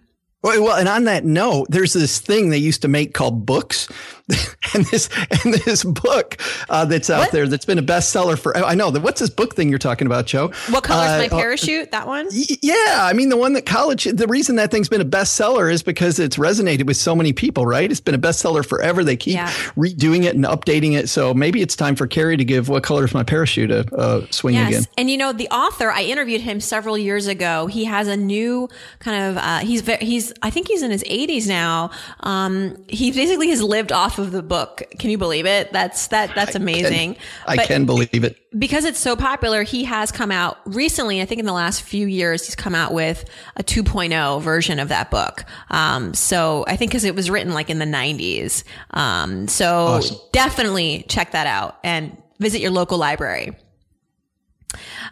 Well, 0.43 0.63
well, 0.63 0.77
and 0.77 0.91
on 0.91 1.05
that 1.05 1.25
note, 1.25 1.69
there's 1.71 1.95
this 1.95 2.21
thing 2.21 2.51
they 2.51 2.59
used 2.59 2.83
to 2.83 2.89
make 2.89 3.15
called 3.15 3.47
books, 3.47 3.89
and 4.75 4.85
this 4.87 5.11
and 5.45 5.53
this 5.53 5.85
book 5.85 6.39
uh, 6.71 6.87
that's 6.87 7.11
out 7.11 7.19
What? 7.19 7.33
there 7.33 7.47
that's 7.47 7.67
been 7.67 7.79
a 7.79 7.83
bestseller 7.83 8.39
for. 8.39 8.57
I 8.57 8.75
know 8.75 8.91
that. 8.91 9.03
What's 9.03 9.21
this 9.21 9.29
book 9.29 9.55
thing 9.55 9.69
you're 9.69 9.79
talking 9.79 10.07
about, 10.07 10.25
Joe? 10.27 10.49
what 10.71 10.83
color's 10.83 11.11
Uh, 11.11 11.19
my 11.19 11.27
uh, 11.27 11.29
parachute 11.29 11.91
that 11.91 12.07
one 12.07 12.29
Yeah, 12.33 13.01
I 13.03 13.13
mean 13.13 13.29
the 13.29 13.37
one 13.37 13.53
that 13.53 13.67
college. 13.67 14.05
The 14.05 14.27
reason 14.27 14.57
that 14.57 14.71
thing's 14.71 14.89
been 14.89 15.03
a 15.03 15.05
bestseller 15.05 15.71
is 15.71 15.83
because 15.83 16.19
it's 16.19 16.37
resonated 16.39 16.87
with 16.87 16.97
so 16.97 17.15
many 17.15 17.35
people, 17.35 17.67
right? 17.67 17.91
It's 17.91 18.01
been 18.01 18.15
a 18.15 18.19
bestseller 18.19 18.65
forever. 18.67 19.05
They 19.05 19.17
keep 19.17 19.35
Yeah. 19.35 19.51
redoing 19.77 20.25
it 20.25 20.35
and 20.35 20.45
updating 20.47 20.97
it. 20.97 21.11
So 21.11 21.35
maybe 21.35 21.61
it's 21.61 21.77
time 21.77 21.95
for 21.95 22.07
Carrie 22.07 22.39
to 22.39 22.45
give 22.45 22.71
"What 22.71 22.83
Color 22.83 23.05
Is 23.05 23.13
My 23.13 23.25
Parachute" 23.25 23.71
a, 23.71 23.85
a 23.95 24.33
swing 24.33 24.55
Yes. 24.55 24.69
again. 24.69 24.85
And 24.97 25.11
you 25.11 25.19
know, 25.19 25.35
the 25.35 25.49
author, 25.49 25.91
I 25.91 26.03
interviewed 26.05 26.41
him 26.41 26.61
several 26.61 26.97
years 26.97 27.27
ago. 27.27 27.67
He 27.67 27.85
has 27.85 28.09
a 28.09 28.17
new 28.17 28.71
kind 29.01 29.23
of, 29.25 29.37
uh, 29.37 29.59
he's, 29.59 29.83
ve- 29.83 29.99
he's, 30.01 30.33
I 30.41 30.49
think 30.49 30.69
he's 30.69 30.83
in 30.83 30.91
his 30.91 31.05
80s 31.05 31.47
now. 31.47 31.91
Um, 32.21 32.83
he 32.89 33.11
basically 33.13 33.51
has 33.51 33.63
lived 33.63 33.93
off 33.93 34.14
of 34.19 34.33
the 34.33 34.43
book. 34.43 34.83
Can 34.99 35.11
you 35.11 35.19
believe 35.19 35.47
it? 35.47 35.73
That's, 35.73 36.09
that, 36.09 36.35
that's 36.35 36.55
amazing. 36.55 37.17
I 37.47 37.57
But 37.57 37.67
can 37.67 37.87
believe 37.87 38.25
it. 38.25 38.37
because 38.59 38.85
it's 38.85 38.99
so 38.99 39.17
popular, 39.17 39.63
he 39.63 39.85
has 39.85 40.11
come 40.13 40.31
out 40.31 40.59
recently. 40.67 41.21
I 41.23 41.25
think 41.27 41.39
in 41.41 41.47
the 41.47 41.53
last 41.53 41.83
few 41.83 42.07
years, 42.07 42.45
he's 42.47 42.55
come 42.55 42.75
out 42.75 42.93
with 42.93 43.25
a 43.57 43.63
2.0 43.63 44.41
version 44.43 44.79
of 44.79 44.89
that 44.89 45.11
book. 45.11 45.45
Um, 45.71 46.15
so 46.15 46.65
I 46.69 46.77
think 46.77 46.91
because 46.91 47.05
it 47.05 47.15
was 47.15 47.31
written 47.31 47.53
like 47.53 47.71
in 47.71 47.79
the 47.79 47.85
90s. 47.85 48.65
Um, 48.91 49.49
so 49.49 49.75
Awesome. 49.87 50.17
definitely 50.33 51.05
check 51.09 51.33
that 51.33 51.47
out 51.47 51.79
and 51.85 52.17
visit 52.39 52.61
your 52.61 52.71
local 52.71 52.99
library. 52.99 53.55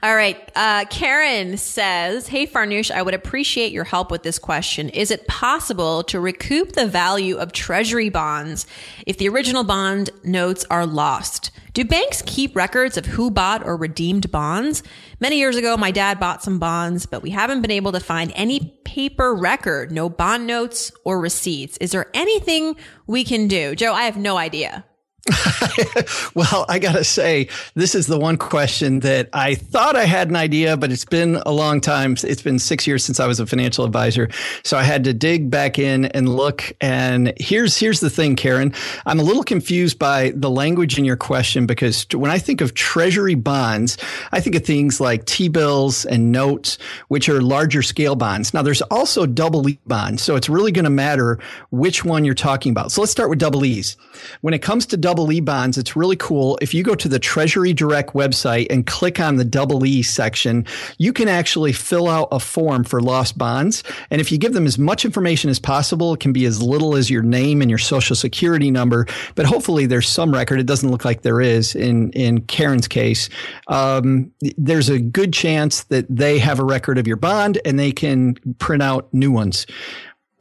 All 0.03 0.15
right. 0.15 0.51
Uh, 0.55 0.85
Karen 0.91 1.57
says, 1.57 2.29
Hey, 2.29 2.47
Farnoosh, 2.47 2.91
I 2.91 3.03
would 3.03 3.15
appreciate 3.15 3.73
your 3.73 3.85
help 3.85 4.11
with 4.11 4.23
this 4.23 4.39
question. 4.39 4.89
Is 4.91 5.11
it 5.11 5.27
possible 5.27 6.03
to 6.05 6.21
recoup 6.21 6.73
the 6.73 6.87
value 6.87 7.37
of 7.37 7.53
treasury 7.53 8.09
bonds 8.09 8.67
if 9.07 9.19
the 9.19 9.29
original 9.29 9.65
bond 9.65 10.11
notes 10.25 10.65
are 10.71 10.87
lost? 10.87 11.51
Do 11.73 11.85
banks 11.85 12.23
keep 12.27 12.55
records 12.55 12.99
of 12.99 13.07
who 13.07 13.31
bought 13.31 13.65
or 13.65 13.77
redeemed 13.77 14.31
bonds? 14.31 14.83
Many 15.21 15.39
years 15.39 15.57
ago, 15.57 15.77
my 15.77 15.91
dad 15.91 16.21
bought 16.21 16.43
some 16.43 16.59
bonds, 16.59 17.07
but 17.07 17.23
we 17.23 17.31
haven't 17.31 17.63
been 17.63 17.71
able 17.71 17.93
to 17.93 18.01
find 18.01 18.31
any 18.35 18.79
paper 18.85 19.35
record, 19.35 19.91
no 19.91 20.11
bond 20.11 20.47
notes 20.47 20.93
or 21.05 21.19
receipts. 21.19 21.79
Is 21.79 21.93
there 21.93 22.11
anything 22.13 22.77
we 23.07 23.25
can 23.25 23.49
do? 23.49 23.75
Joe, 23.75 23.95
I 23.95 24.03
have 24.03 24.19
no 24.19 24.37
idea. 24.37 24.85
Well, 26.35 26.65
I 26.69 26.79
got 26.79 26.93
to 26.93 27.05
say, 27.05 27.49
this 27.75 27.95
is 27.95 28.07
the 28.07 28.19
one 28.19 28.37
question 28.39 29.01
that 29.01 29.29
I 29.33 29.55
thought 29.55 29.97
I 29.97 30.05
had 30.05 30.29
an 30.29 30.37
idea, 30.37 30.77
but 30.77 30.91
it's 30.91 31.05
been 31.05 31.37
a 31.45 31.53
long 31.53 31.81
time. 31.81 32.17
It's 32.23 32.43
been 32.43 32.59
six 32.59 32.87
years 32.87 33.05
since 33.05 33.21
I 33.21 33.27
was 33.27 33.39
a 33.39 33.47
financial 33.47 33.85
advisor. 33.85 34.31
So 34.65 34.79
I 34.79 34.83
had 34.83 35.05
to 35.05 35.13
dig 35.13 35.51
back 35.51 35.79
in 35.79 36.07
and 36.07 36.29
look. 36.29 36.73
And 36.81 37.35
here's, 37.39 37.77
here's 37.77 38.01
the 38.01 38.09
thing, 38.09 38.35
Karen. 38.37 38.73
I'm 39.05 39.21
a 39.21 39.23
little 39.23 39.43
confused 39.43 39.99
by 39.99 40.33
the 40.35 40.49
language 40.51 40.99
in 40.99 41.05
your 41.05 41.17
question 41.17 41.67
because 41.67 42.07
when 42.15 42.31
I 42.31 42.39
think 42.39 42.61
of 42.63 42.75
treasury 42.75 43.35
bonds, 43.35 43.99
I 44.33 44.41
think 44.41 44.57
of 44.57 44.65
things 44.65 45.01
like 45.01 45.27
T-bills 45.27 46.07
and 46.07 46.33
notes, 46.33 46.79
which 47.09 47.29
are 47.29 47.43
larger 47.43 47.83
scale 47.83 48.17
bonds. 48.17 48.55
Now 48.55 48.63
there's 48.63 48.83
also 48.83 49.27
double 49.27 49.69
E 49.69 49.79
bonds. 49.87 50.23
So 50.23 50.35
it's 50.37 50.49
really 50.49 50.73
going 50.73 50.85
to 50.85 50.91
matter 50.91 51.39
which 51.71 52.05
one 52.05 52.25
you're 52.25 52.35
talking 52.35 52.71
about. 52.71 52.91
So 52.91 53.03
let's 53.03 53.13
start 53.13 53.29
with 53.29 53.39
double 53.39 53.65
E's. 53.65 53.97
When 54.41 54.55
it 54.55 54.63
comes 54.63 54.87
to 54.87 54.97
double 55.13 55.31
E 55.31 55.41
bonds, 55.41 55.77
it's 55.77 55.95
really 55.95 56.17
cool. 56.17 56.59
If 56.63 56.73
you 56.73 56.83
go 56.83 56.95
to 56.95 57.07
the 57.07 57.19
Treasury 57.19 57.75
Direct 57.75 58.15
website 58.15 58.67
and 58.71 58.87
click 58.87 59.21
on 59.21 59.37
the 59.37 59.45
double 59.45 59.85
E 59.85 60.03
section, 60.03 60.65
you 60.97 61.13
can 61.13 61.29
actually 61.29 61.75
fill 61.75 62.09
out 62.09 62.29
a 62.33 62.41
form 62.41 62.83
for 62.83 62.99
lost 62.99 63.37
bonds. 63.37 63.85
And 64.11 64.23
if 64.23 64.33
you 64.33 64.39
give 64.39 64.55
them 64.55 64.65
as 64.65 64.79
much 64.79 65.05
information 65.05 65.51
as 65.51 65.59
possible, 65.59 66.15
it 66.15 66.21
can 66.21 66.33
be 66.33 66.47
as 66.47 66.63
little 66.63 66.97
as 66.97 67.11
your 67.11 67.23
name 67.23 67.61
and 67.61 67.71
your 67.71 67.77
social 67.77 68.17
security 68.17 68.71
number, 68.71 69.07
but 69.35 69.45
hopefully 69.45 69.85
there's 69.85 70.09
some 70.09 70.33
record. 70.33 70.59
It 70.59 70.67
doesn't 70.67 70.91
look 70.91 71.05
like 71.05 71.21
there 71.21 71.43
is 71.43 71.75
in, 71.75 72.11
in 72.13 72.41
Karen's 72.47 72.89
case. 72.89 73.29
Um, 73.69 74.33
there's 74.57 74.89
a 74.89 74.99
good 74.99 75.35
chance 75.35 75.83
that 75.85 76.07
they 76.09 76.39
have 76.39 76.59
a 76.59 76.65
record 76.65 76.97
of 76.97 77.07
your 77.07 77.19
bond 77.19 77.61
and 77.67 77.79
they 77.79 77.93
can 77.93 78.37
print 78.59 78.83
out 78.83 79.13
new 79.13 79.31
ones 79.31 79.67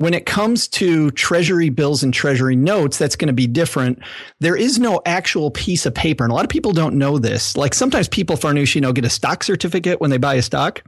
When 0.02 0.16
it 0.16 0.26
comes 0.26 0.68
to 0.70 1.12
treasury 1.12 1.70
bills 1.70 2.02
and 2.02 2.12
treasury 2.12 2.56
notes, 2.56 2.98
that's 2.98 3.16
going 3.16 3.28
to 3.28 3.34
be 3.34 3.46
different. 3.46 4.00
There 4.40 4.56
is 4.56 4.80
no 4.80 5.00
actual 5.06 5.52
piece 5.52 5.86
of 5.86 5.94
paper. 5.94 6.24
And 6.24 6.32
a 6.32 6.36
lot 6.36 6.44
of 6.44 6.50
people 6.50 6.74
don't 6.74 6.96
know 6.96 7.20
this. 7.20 7.56
Like 7.56 7.76
sometimes 7.76 8.08
people, 8.08 8.36
Farnoosh, 8.36 8.74
you 8.74 8.82
know, 8.82 8.94
get 8.94 9.06
a 9.06 9.12
stock 9.12 9.44
certificate 9.44 10.02
when 10.02 10.10
they 10.10 10.18
buy 10.18 10.34
a 10.34 10.42
stock. 10.42 10.82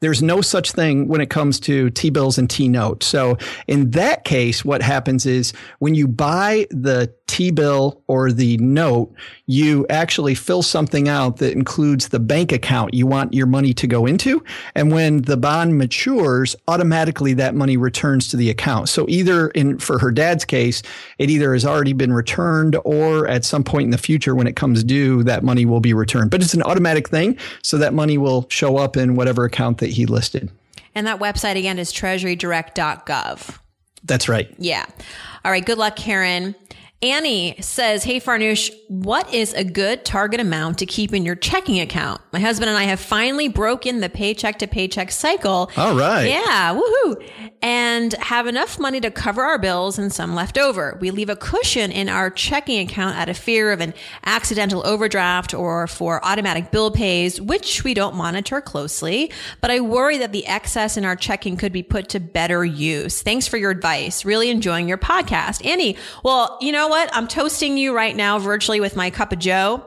There's 0.00 0.20
no 0.20 0.40
such 0.40 0.72
thing 0.72 1.06
when 1.06 1.20
it 1.20 1.30
comes 1.30 1.60
to 1.60 1.90
T 1.90 2.10
bills 2.10 2.38
and 2.38 2.50
T 2.50 2.66
notes. 2.66 3.06
So 3.06 3.38
in 3.68 3.92
that 3.92 4.24
case, 4.24 4.64
what 4.64 4.82
happens 4.82 5.26
is 5.26 5.52
when 5.78 5.94
you 5.94 6.08
buy 6.08 6.66
the 6.70 7.14
T 7.40 7.50
bill 7.50 8.02
or 8.06 8.32
the 8.32 8.58
note, 8.58 9.10
you 9.46 9.86
actually 9.88 10.34
fill 10.34 10.60
something 10.60 11.08
out 11.08 11.38
that 11.38 11.54
includes 11.54 12.08
the 12.08 12.20
bank 12.20 12.52
account 12.52 12.92
you 12.92 13.06
want 13.06 13.32
your 13.32 13.46
money 13.46 13.72
to 13.72 13.86
go 13.86 14.04
into. 14.04 14.44
And 14.74 14.92
when 14.92 15.22
the 15.22 15.38
bond 15.38 15.78
matures, 15.78 16.54
automatically 16.68 17.32
that 17.32 17.54
money 17.54 17.78
returns 17.78 18.28
to 18.28 18.36
the 18.36 18.50
account. 18.50 18.90
So 18.90 19.06
either 19.08 19.48
in, 19.48 19.78
for 19.78 19.98
her 20.00 20.10
dad's 20.10 20.44
case, 20.44 20.82
it 21.16 21.30
either 21.30 21.54
has 21.54 21.64
already 21.64 21.94
been 21.94 22.12
returned 22.12 22.76
or 22.84 23.26
at 23.26 23.46
some 23.46 23.64
point 23.64 23.84
in 23.84 23.90
the 23.90 23.96
future 23.96 24.34
when 24.34 24.46
it 24.46 24.54
comes 24.54 24.84
due, 24.84 25.22
that 25.22 25.42
money 25.42 25.64
will 25.64 25.80
be 25.80 25.94
returned. 25.94 26.30
But 26.30 26.42
it's 26.42 26.52
an 26.52 26.62
automatic 26.64 27.08
thing. 27.08 27.38
So 27.62 27.78
that 27.78 27.94
money 27.94 28.18
will 28.18 28.44
show 28.50 28.76
up 28.76 28.98
in 28.98 29.16
whatever 29.16 29.46
account 29.46 29.78
that 29.78 29.88
he 29.88 30.04
listed. 30.04 30.50
And 30.94 31.06
that 31.06 31.20
website 31.20 31.56
again 31.56 31.78
is 31.78 31.90
treasurydirect.gov. 31.90 33.58
That's 34.04 34.28
right. 34.28 34.54
Yeah. 34.58 34.84
All 35.42 35.50
right. 35.50 35.64
Good 35.64 35.78
luck, 35.78 35.96
Karen. 35.96 36.54
Annie 37.02 37.56
says, 37.62 38.04
Hey 38.04 38.20
Farnoosh, 38.20 38.70
what 38.88 39.32
is 39.32 39.54
a 39.54 39.64
good 39.64 40.04
target 40.04 40.38
amount 40.38 40.76
to 40.78 40.86
keep 40.86 41.14
in 41.14 41.24
your 41.24 41.34
checking 41.34 41.80
account? 41.80 42.20
My 42.30 42.40
husband 42.40 42.68
and 42.68 42.76
I 42.76 42.82
have 42.82 43.00
finally 43.00 43.48
broken 43.48 44.00
the 44.00 44.10
paycheck 44.10 44.58
to 44.58 44.66
paycheck 44.66 45.10
cycle. 45.10 45.70
All 45.78 45.96
right. 45.96 46.26
Yeah. 46.26 46.78
Woohoo. 46.78 47.26
And 47.62 48.12
have 48.14 48.46
enough 48.46 48.78
money 48.78 49.00
to 49.00 49.10
cover 49.10 49.42
our 49.42 49.58
bills 49.58 49.98
and 49.98 50.12
some 50.12 50.34
left 50.34 50.58
over. 50.58 50.98
We 51.00 51.10
leave 51.10 51.30
a 51.30 51.36
cushion 51.36 51.90
in 51.90 52.10
our 52.10 52.28
checking 52.28 52.86
account 52.86 53.16
out 53.16 53.30
of 53.30 53.38
fear 53.38 53.72
of 53.72 53.80
an 53.80 53.94
accidental 54.26 54.86
overdraft 54.86 55.54
or 55.54 55.86
for 55.86 56.22
automatic 56.22 56.70
bill 56.70 56.90
pays, 56.90 57.40
which 57.40 57.82
we 57.82 57.94
don't 57.94 58.14
monitor 58.14 58.60
closely. 58.60 59.32
But 59.62 59.70
I 59.70 59.80
worry 59.80 60.18
that 60.18 60.32
the 60.32 60.46
excess 60.46 60.98
in 60.98 61.06
our 61.06 61.16
checking 61.16 61.56
could 61.56 61.72
be 61.72 61.82
put 61.82 62.10
to 62.10 62.20
better 62.20 62.62
use. 62.62 63.22
Thanks 63.22 63.48
for 63.48 63.56
your 63.56 63.70
advice. 63.70 64.26
Really 64.26 64.50
enjoying 64.50 64.86
your 64.86 64.98
podcast. 64.98 65.64
Annie, 65.64 65.96
well, 66.22 66.58
you 66.60 66.72
know, 66.72 66.89
what? 66.90 67.08
I'm 67.14 67.26
toasting 67.26 67.78
you 67.78 67.94
right 67.94 68.14
now 68.14 68.38
virtually 68.38 68.80
with 68.80 68.96
my 68.96 69.10
cup 69.10 69.32
of 69.32 69.38
Joe. 69.38 69.86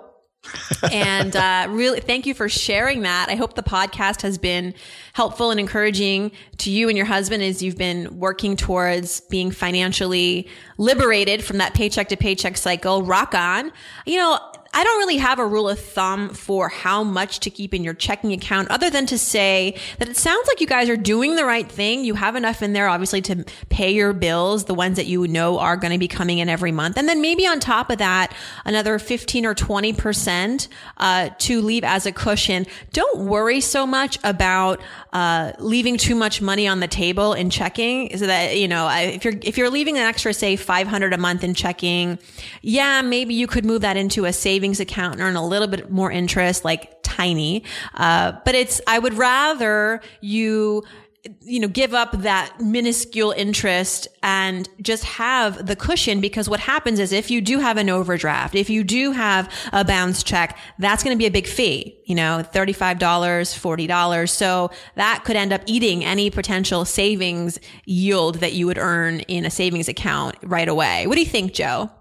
and 0.91 1.35
uh, 1.35 1.67
really, 1.69 2.01
thank 2.01 2.25
you 2.25 2.33
for 2.33 2.49
sharing 2.49 3.01
that. 3.03 3.29
I 3.29 3.35
hope 3.35 3.55
the 3.55 3.63
podcast 3.63 4.21
has 4.23 4.37
been 4.37 4.73
helpful 5.13 5.51
and 5.51 5.59
encouraging 5.59 6.31
to 6.57 6.71
you 6.71 6.89
and 6.89 6.97
your 6.97 7.05
husband 7.05 7.43
as 7.43 7.61
you've 7.61 7.77
been 7.77 8.19
working 8.19 8.57
towards 8.57 9.21
being 9.21 9.51
financially 9.51 10.49
liberated 10.77 11.43
from 11.43 11.59
that 11.59 11.73
paycheck 11.73 12.09
to 12.09 12.17
paycheck 12.17 12.57
cycle. 12.57 13.03
Rock 13.03 13.33
on. 13.33 13.71
You 14.05 14.17
know, 14.17 14.39
I 14.75 14.83
don't 14.83 14.97
really 14.97 15.17
have 15.17 15.37
a 15.37 15.45
rule 15.45 15.69
of 15.69 15.79
thumb 15.79 16.29
for 16.29 16.67
how 16.67 17.03
much 17.03 17.41
to 17.41 17.51
keep 17.51 17.75
in 17.75 17.83
your 17.83 17.93
checking 17.93 18.33
account 18.33 18.71
other 18.71 18.89
than 18.89 19.05
to 19.05 19.19
say 19.19 19.75
that 19.99 20.09
it 20.09 20.17
sounds 20.17 20.47
like 20.47 20.61
you 20.61 20.65
guys 20.65 20.89
are 20.89 20.97
doing 20.97 21.35
the 21.35 21.45
right 21.45 21.71
thing. 21.71 22.03
You 22.03 22.15
have 22.15 22.35
enough 22.35 22.63
in 22.63 22.73
there, 22.73 22.87
obviously, 22.87 23.21
to 23.21 23.45
pay 23.69 23.93
your 23.93 24.13
bills, 24.13 24.65
the 24.65 24.73
ones 24.73 24.97
that 24.97 25.05
you 25.05 25.27
know 25.27 25.59
are 25.59 25.77
going 25.77 25.93
to 25.93 25.99
be 25.99 26.07
coming 26.07 26.39
in 26.39 26.49
every 26.49 26.71
month. 26.71 26.97
And 26.97 27.07
then 27.07 27.21
maybe 27.21 27.45
on 27.45 27.59
top 27.59 27.91
of 27.91 27.99
that, 27.99 28.33
another 28.65 28.97
15 28.97 29.45
or 29.45 29.53
20% 29.53 30.67
uh, 30.97 31.29
to 31.37 31.61
leave 31.61 31.83
as 31.83 32.07
a 32.07 32.11
cushion. 32.11 32.65
Don't 32.93 33.27
worry 33.27 33.61
so 33.61 33.85
much 33.85 34.17
about 34.23 34.81
uh, 35.11 35.51
leaving 35.59 35.97
too 35.97 36.15
much 36.15 36.41
money 36.41 36.67
on 36.67 36.79
the 36.79 36.87
table 36.87 37.33
in 37.33 37.51
checking 37.51 38.17
so 38.17 38.25
that, 38.25 38.57
you 38.57 38.67
know, 38.67 38.89
if 38.89 39.23
you're, 39.23 39.35
if 39.43 39.55
you're 39.55 39.69
leaving 39.69 39.97
an 39.97 40.03
extra, 40.03 40.33
say 40.33 40.55
500 40.55 41.13
a 41.13 41.17
month 41.19 41.43
in 41.43 41.53
checking, 41.53 42.17
yeah, 42.63 43.03
maybe 43.03 43.35
you 43.35 43.45
could 43.45 43.65
move 43.65 43.81
that 43.81 43.97
into 43.97 44.25
a 44.25 44.33
savings 44.33 44.62
savings 44.63 44.79
account 44.79 45.15
and 45.15 45.21
earn 45.21 45.35
a 45.35 45.45
little 45.45 45.67
bit 45.67 45.91
more 45.91 46.09
interest, 46.09 46.63
like 46.63 46.97
tiny. 47.03 47.65
Uh, 47.95 48.31
but 48.45 48.55
it's, 48.55 48.79
I 48.87 48.97
would 48.97 49.13
rather 49.13 49.99
you, 50.21 50.83
you 51.41 51.59
know, 51.59 51.67
give 51.67 51.93
up 51.93 52.13
that 52.21 52.61
minuscule 52.61 53.31
interest 53.31 54.07
and 54.21 54.69
just 54.81 55.03
have 55.03 55.65
the 55.65 55.75
cushion 55.75 56.21
because 56.21 56.47
what 56.47 56.61
happens 56.61 56.97
is 56.97 57.11
if 57.11 57.29
you 57.29 57.41
do 57.41 57.59
have 57.59 57.75
an 57.75 57.89
overdraft, 57.89 58.55
if 58.55 58.69
you 58.69 58.85
do 58.85 59.11
have 59.11 59.51
a 59.73 59.83
bounce 59.83 60.23
check, 60.23 60.57
that's 60.79 61.03
going 61.03 61.13
to 61.13 61.19
be 61.19 61.25
a 61.25 61.31
big 61.31 61.45
fee, 61.45 61.97
you 62.05 62.15
know, 62.15 62.41
$35, 62.53 62.97
$40. 62.97 64.29
So 64.29 64.71
that 64.95 65.23
could 65.25 65.35
end 65.35 65.51
up 65.51 65.61
eating 65.65 66.05
any 66.05 66.29
potential 66.29 66.85
savings 66.85 67.59
yield 67.83 68.35
that 68.35 68.53
you 68.53 68.65
would 68.67 68.77
earn 68.77 69.19
in 69.21 69.43
a 69.45 69.49
savings 69.49 69.89
account 69.89 70.37
right 70.41 70.69
away. 70.69 71.05
What 71.05 71.15
do 71.15 71.21
you 71.21 71.27
think, 71.27 71.53
Joe? 71.53 71.91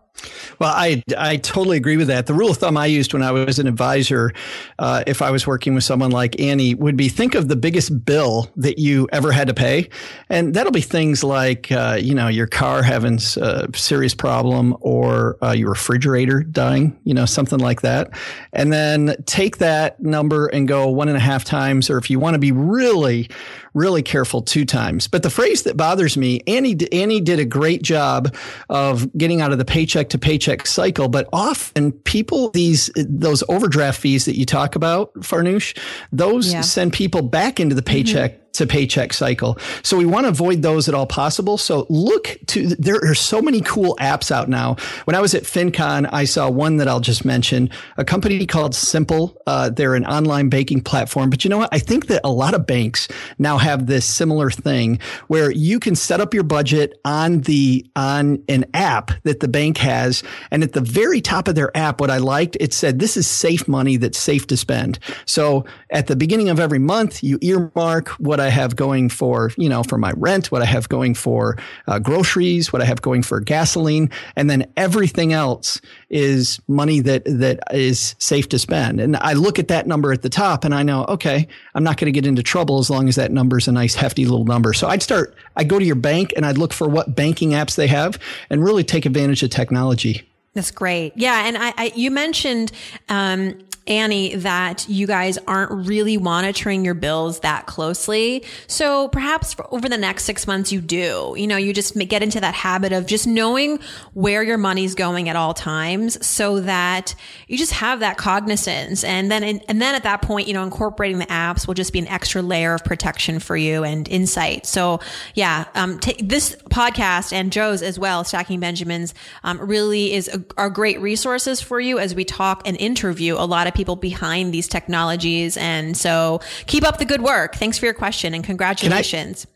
Well, 0.59 0.72
I, 0.75 1.03
I 1.16 1.38
totally 1.38 1.77
agree 1.77 1.96
with 1.96 2.07
that. 2.09 2.27
The 2.27 2.35
rule 2.35 2.51
of 2.51 2.59
thumb 2.59 2.77
I 2.77 2.87
used 2.87 3.12
when 3.12 3.22
I 3.22 3.33
was 3.33 3.59
an 3.59 3.66
advisor, 3.66 4.33
uh, 4.79 5.03
if 5.07 5.22
I 5.22 5.31
was 5.31 5.46
working 5.46 5.75
with 5.75 5.85
someone 5.85 6.11
like 6.11 6.38
Annie, 6.40 6.75
would 6.75 6.96
be 6.96 7.09
think 7.09 7.35
of 7.35 7.48
the 7.48 7.57
biggest 7.57 8.05
bill 8.05 8.48
that 8.57 8.79
you 8.79 9.09
ever 9.12 9.33
had 9.33 9.48
to 9.48 9.55
pay. 9.55 9.88
And 10.29 10.55
that'll 10.55 10.72
be 10.72 10.81
things 10.81 11.25
like, 11.25 11.72
uh, 11.72 11.98
you 12.01 12.14
know, 12.14 12.29
your 12.29 12.46
car 12.46 12.83
having 12.83 13.18
a 13.38 13.66
serious 13.75 14.14
problem 14.14 14.77
or 14.81 15.37
uh, 15.42 15.53
your 15.53 15.70
refrigerator 15.70 16.42
dying, 16.42 16.96
you 17.05 17.14
know, 17.14 17.25
something 17.25 17.59
like 17.59 17.81
that. 17.81 18.11
And 18.53 18.72
then 18.72 19.16
take 19.27 19.59
that 19.59 20.01
number 20.01 20.46
and 20.46 20.68
go 20.68 20.88
one 20.88 21.09
and 21.09 21.16
a 21.16 21.20
half 21.20 21.44
times, 21.44 21.90
or 21.90 21.98
if 21.98 22.11
you 22.11 22.20
want 22.20 22.35
to 22.35 22.38
be 22.38 22.53
really, 22.53 23.29
really 23.75 24.03
careful 24.03 24.42
two 24.42 24.64
times. 24.64 25.09
But 25.09 25.22
the 25.22 25.31
phrase 25.31 25.62
that 25.62 25.77
bothers 25.77 26.16
me, 26.16 26.42
Annie, 26.46 26.77
Annie 26.92 27.20
did 27.20 27.38
a 27.38 27.44
great 27.44 27.83
job 27.83 28.35
of 28.68 29.12
getting 29.16 29.40
out 29.40 29.51
of 29.53 29.59
the 29.59 29.64
paycheck 29.64 30.01
to 30.10 30.18
paycheck 30.18 30.66
cycle. 30.66 31.08
But 31.08 31.28
often 31.32 31.92
people, 31.92 32.50
these, 32.50 32.90
those 32.96 33.42
overdraft 33.48 34.00
fees 34.00 34.24
that 34.24 34.36
you 34.36 34.46
talk 34.46 34.76
about, 34.76 35.14
Farnoosh, 35.14 35.76
those 36.10 36.52
yeah. 36.52 36.60
send 36.60 36.92
people 36.92 37.22
back 37.22 37.60
into 37.60 37.74
the 37.74 37.82
paycheck 37.82 38.32
mm-hmm 38.32 38.41
to 38.52 38.66
paycheck 38.66 39.12
cycle. 39.12 39.58
So 39.82 39.96
we 39.96 40.04
want 40.04 40.24
to 40.24 40.28
avoid 40.28 40.62
those 40.62 40.88
at 40.88 40.94
all 40.94 41.06
possible. 41.06 41.56
So 41.56 41.86
look 41.88 42.36
to, 42.48 42.68
there 42.76 43.00
are 43.02 43.14
so 43.14 43.40
many 43.40 43.60
cool 43.62 43.96
apps 44.00 44.30
out 44.30 44.48
now. 44.48 44.76
When 45.04 45.14
I 45.14 45.20
was 45.20 45.34
at 45.34 45.44
FinCon, 45.44 46.08
I 46.12 46.24
saw 46.24 46.50
one 46.50 46.76
that 46.76 46.88
I'll 46.88 47.00
just 47.00 47.24
mention, 47.24 47.70
a 47.96 48.04
company 48.04 48.46
called 48.46 48.74
Simple. 48.74 49.40
Uh, 49.46 49.70
they're 49.70 49.94
an 49.94 50.04
online 50.06 50.48
banking 50.48 50.80
platform. 50.80 51.30
But 51.30 51.44
you 51.44 51.50
know 51.50 51.58
what? 51.58 51.70
I 51.72 51.78
think 51.78 52.08
that 52.08 52.20
a 52.24 52.30
lot 52.30 52.54
of 52.54 52.66
banks 52.66 53.08
now 53.38 53.56
have 53.58 53.86
this 53.86 54.04
similar 54.04 54.50
thing 54.50 55.00
where 55.28 55.50
you 55.50 55.80
can 55.80 55.94
set 55.94 56.20
up 56.20 56.34
your 56.34 56.42
budget 56.42 57.00
on 57.04 57.40
the, 57.40 57.86
on 57.96 58.42
an 58.48 58.66
app 58.74 59.12
that 59.22 59.40
the 59.40 59.48
bank 59.48 59.78
has. 59.78 60.22
And 60.50 60.62
at 60.62 60.72
the 60.72 60.80
very 60.80 61.20
top 61.20 61.48
of 61.48 61.54
their 61.54 61.74
app, 61.76 62.00
what 62.00 62.10
I 62.10 62.18
liked, 62.18 62.56
it 62.60 62.74
said, 62.74 62.98
this 62.98 63.16
is 63.16 63.26
safe 63.26 63.66
money 63.66 63.96
that's 63.96 64.18
safe 64.18 64.46
to 64.48 64.56
spend. 64.56 64.98
So 65.24 65.64
at 65.90 66.06
the 66.06 66.16
beginning 66.16 66.50
of 66.50 66.60
every 66.60 66.78
month, 66.78 67.22
you 67.22 67.38
earmark 67.40 68.08
what 68.10 68.41
I 68.42 68.48
have 68.48 68.76
going 68.76 69.09
for, 69.09 69.50
you 69.57 69.68
know, 69.68 69.83
for 69.83 69.96
my 69.96 70.12
rent, 70.16 70.52
what 70.52 70.61
I 70.61 70.66
have 70.66 70.88
going 70.88 71.14
for 71.14 71.57
uh, 71.87 71.98
groceries, 71.98 72.72
what 72.72 72.83
I 72.83 72.85
have 72.85 73.00
going 73.00 73.22
for 73.22 73.40
gasoline, 73.40 74.11
and 74.37 74.50
then 74.50 74.70
everything 74.76 75.33
else 75.33 75.81
is 76.11 76.61
money 76.68 77.00
that 77.00 77.24
that 77.24 77.61
is 77.72 78.14
safe 78.18 78.48
to 78.50 78.59
spend. 78.59 79.00
And 79.00 79.16
I 79.16 79.33
look 79.33 79.59
at 79.59 79.68
that 79.68 79.87
number 79.87 80.12
at 80.12 80.22
the 80.22 80.28
top 80.28 80.64
and 80.64 80.74
I 80.74 80.83
know, 80.83 81.05
okay, 81.07 81.48
I'm 81.74 81.85
not 81.85 81.96
going 81.96 82.12
to 82.12 82.12
get 82.12 82.26
into 82.26 82.42
trouble 82.42 82.78
as 82.78 82.90
long 82.90 83.09
as 83.09 83.16
that 83.16 83.33
number 83.33 83.57
is 83.57 83.68
a 83.68 83.72
nice 83.72 83.94
hefty 83.94 84.26
little 84.26 84.44
number. 84.44 84.72
So 84.72 84.88
I'd 84.88 85.02
start, 85.02 85.35
I'd 85.57 85.68
go 85.68 85.78
to 85.78 85.85
your 85.85 85.94
bank 85.94 86.33
and 86.37 86.44
I'd 86.44 86.59
look 86.59 86.72
for 86.72 86.88
what 86.88 87.14
banking 87.16 87.50
apps 87.50 87.76
they 87.76 87.87
have 87.87 88.18
and 88.50 88.62
really 88.62 88.85
take 88.85 89.07
advantage 89.07 89.42
of 89.42 89.50
technology. 89.50 90.28
That's 90.55 90.70
great. 90.70 91.14
Yeah, 91.16 91.46
and 91.46 91.57
I, 91.57 91.72
I 91.78 91.92
you 91.94 92.11
mentioned 92.11 92.72
um, 93.09 93.59
Annie, 93.86 94.36
that 94.36 94.88
you 94.88 95.06
guys 95.06 95.38
aren't 95.46 95.86
really 95.88 96.16
monitoring 96.16 96.84
your 96.84 96.94
bills 96.94 97.40
that 97.40 97.66
closely. 97.66 98.44
So 98.68 99.08
perhaps 99.08 99.56
over 99.70 99.88
the 99.88 99.98
next 99.98 100.24
six 100.24 100.46
months, 100.46 100.70
you 100.70 100.80
do. 100.80 101.34
You 101.36 101.46
know, 101.46 101.56
you 101.56 101.72
just 101.72 101.98
get 102.08 102.22
into 102.22 102.40
that 102.40 102.54
habit 102.54 102.92
of 102.92 103.06
just 103.06 103.26
knowing 103.26 103.80
where 104.14 104.42
your 104.42 104.58
money's 104.58 104.94
going 104.94 105.28
at 105.28 105.36
all 105.36 105.52
times 105.52 106.24
so 106.24 106.60
that 106.60 107.14
you 107.48 107.58
just 107.58 107.72
have 107.72 108.00
that 108.00 108.18
cognizance. 108.18 109.02
And 109.02 109.30
then, 109.30 109.42
and 109.42 109.82
then 109.82 109.94
at 109.94 110.04
that 110.04 110.22
point, 110.22 110.46
you 110.46 110.54
know, 110.54 110.62
incorporating 110.62 111.18
the 111.18 111.26
apps 111.26 111.66
will 111.66 111.74
just 111.74 111.92
be 111.92 111.98
an 111.98 112.08
extra 112.08 112.40
layer 112.40 112.74
of 112.74 112.84
protection 112.84 113.40
for 113.40 113.56
you 113.56 113.82
and 113.82 114.08
insight. 114.08 114.64
So 114.66 115.00
yeah, 115.34 115.64
um, 115.74 115.98
t- 115.98 116.22
this 116.22 116.54
podcast 116.70 117.32
and 117.32 117.52
Joe's 117.52 117.82
as 117.82 117.98
well, 117.98 118.22
Stacking 118.24 118.60
Benjamins, 118.60 119.14
um, 119.42 119.58
really 119.60 120.12
is 120.12 120.28
a, 120.28 120.44
are 120.56 120.70
great 120.70 121.00
resources 121.00 121.60
for 121.60 121.80
you 121.80 121.98
as 121.98 122.14
we 122.14 122.24
talk 122.24 122.62
and 122.66 122.76
interview 122.76 123.34
a 123.34 123.44
lot 123.44 123.66
of 123.66 123.71
people 123.74 123.96
behind 123.96 124.52
these 124.52 124.68
technologies. 124.68 125.56
And 125.56 125.96
so 125.96 126.40
keep 126.66 126.85
up 126.85 126.98
the 126.98 127.04
good 127.04 127.22
work. 127.22 127.56
Thanks 127.56 127.78
for 127.78 127.87
your 127.87 127.94
question 127.94 128.35
and 128.35 128.44
congratulations. 128.44 129.46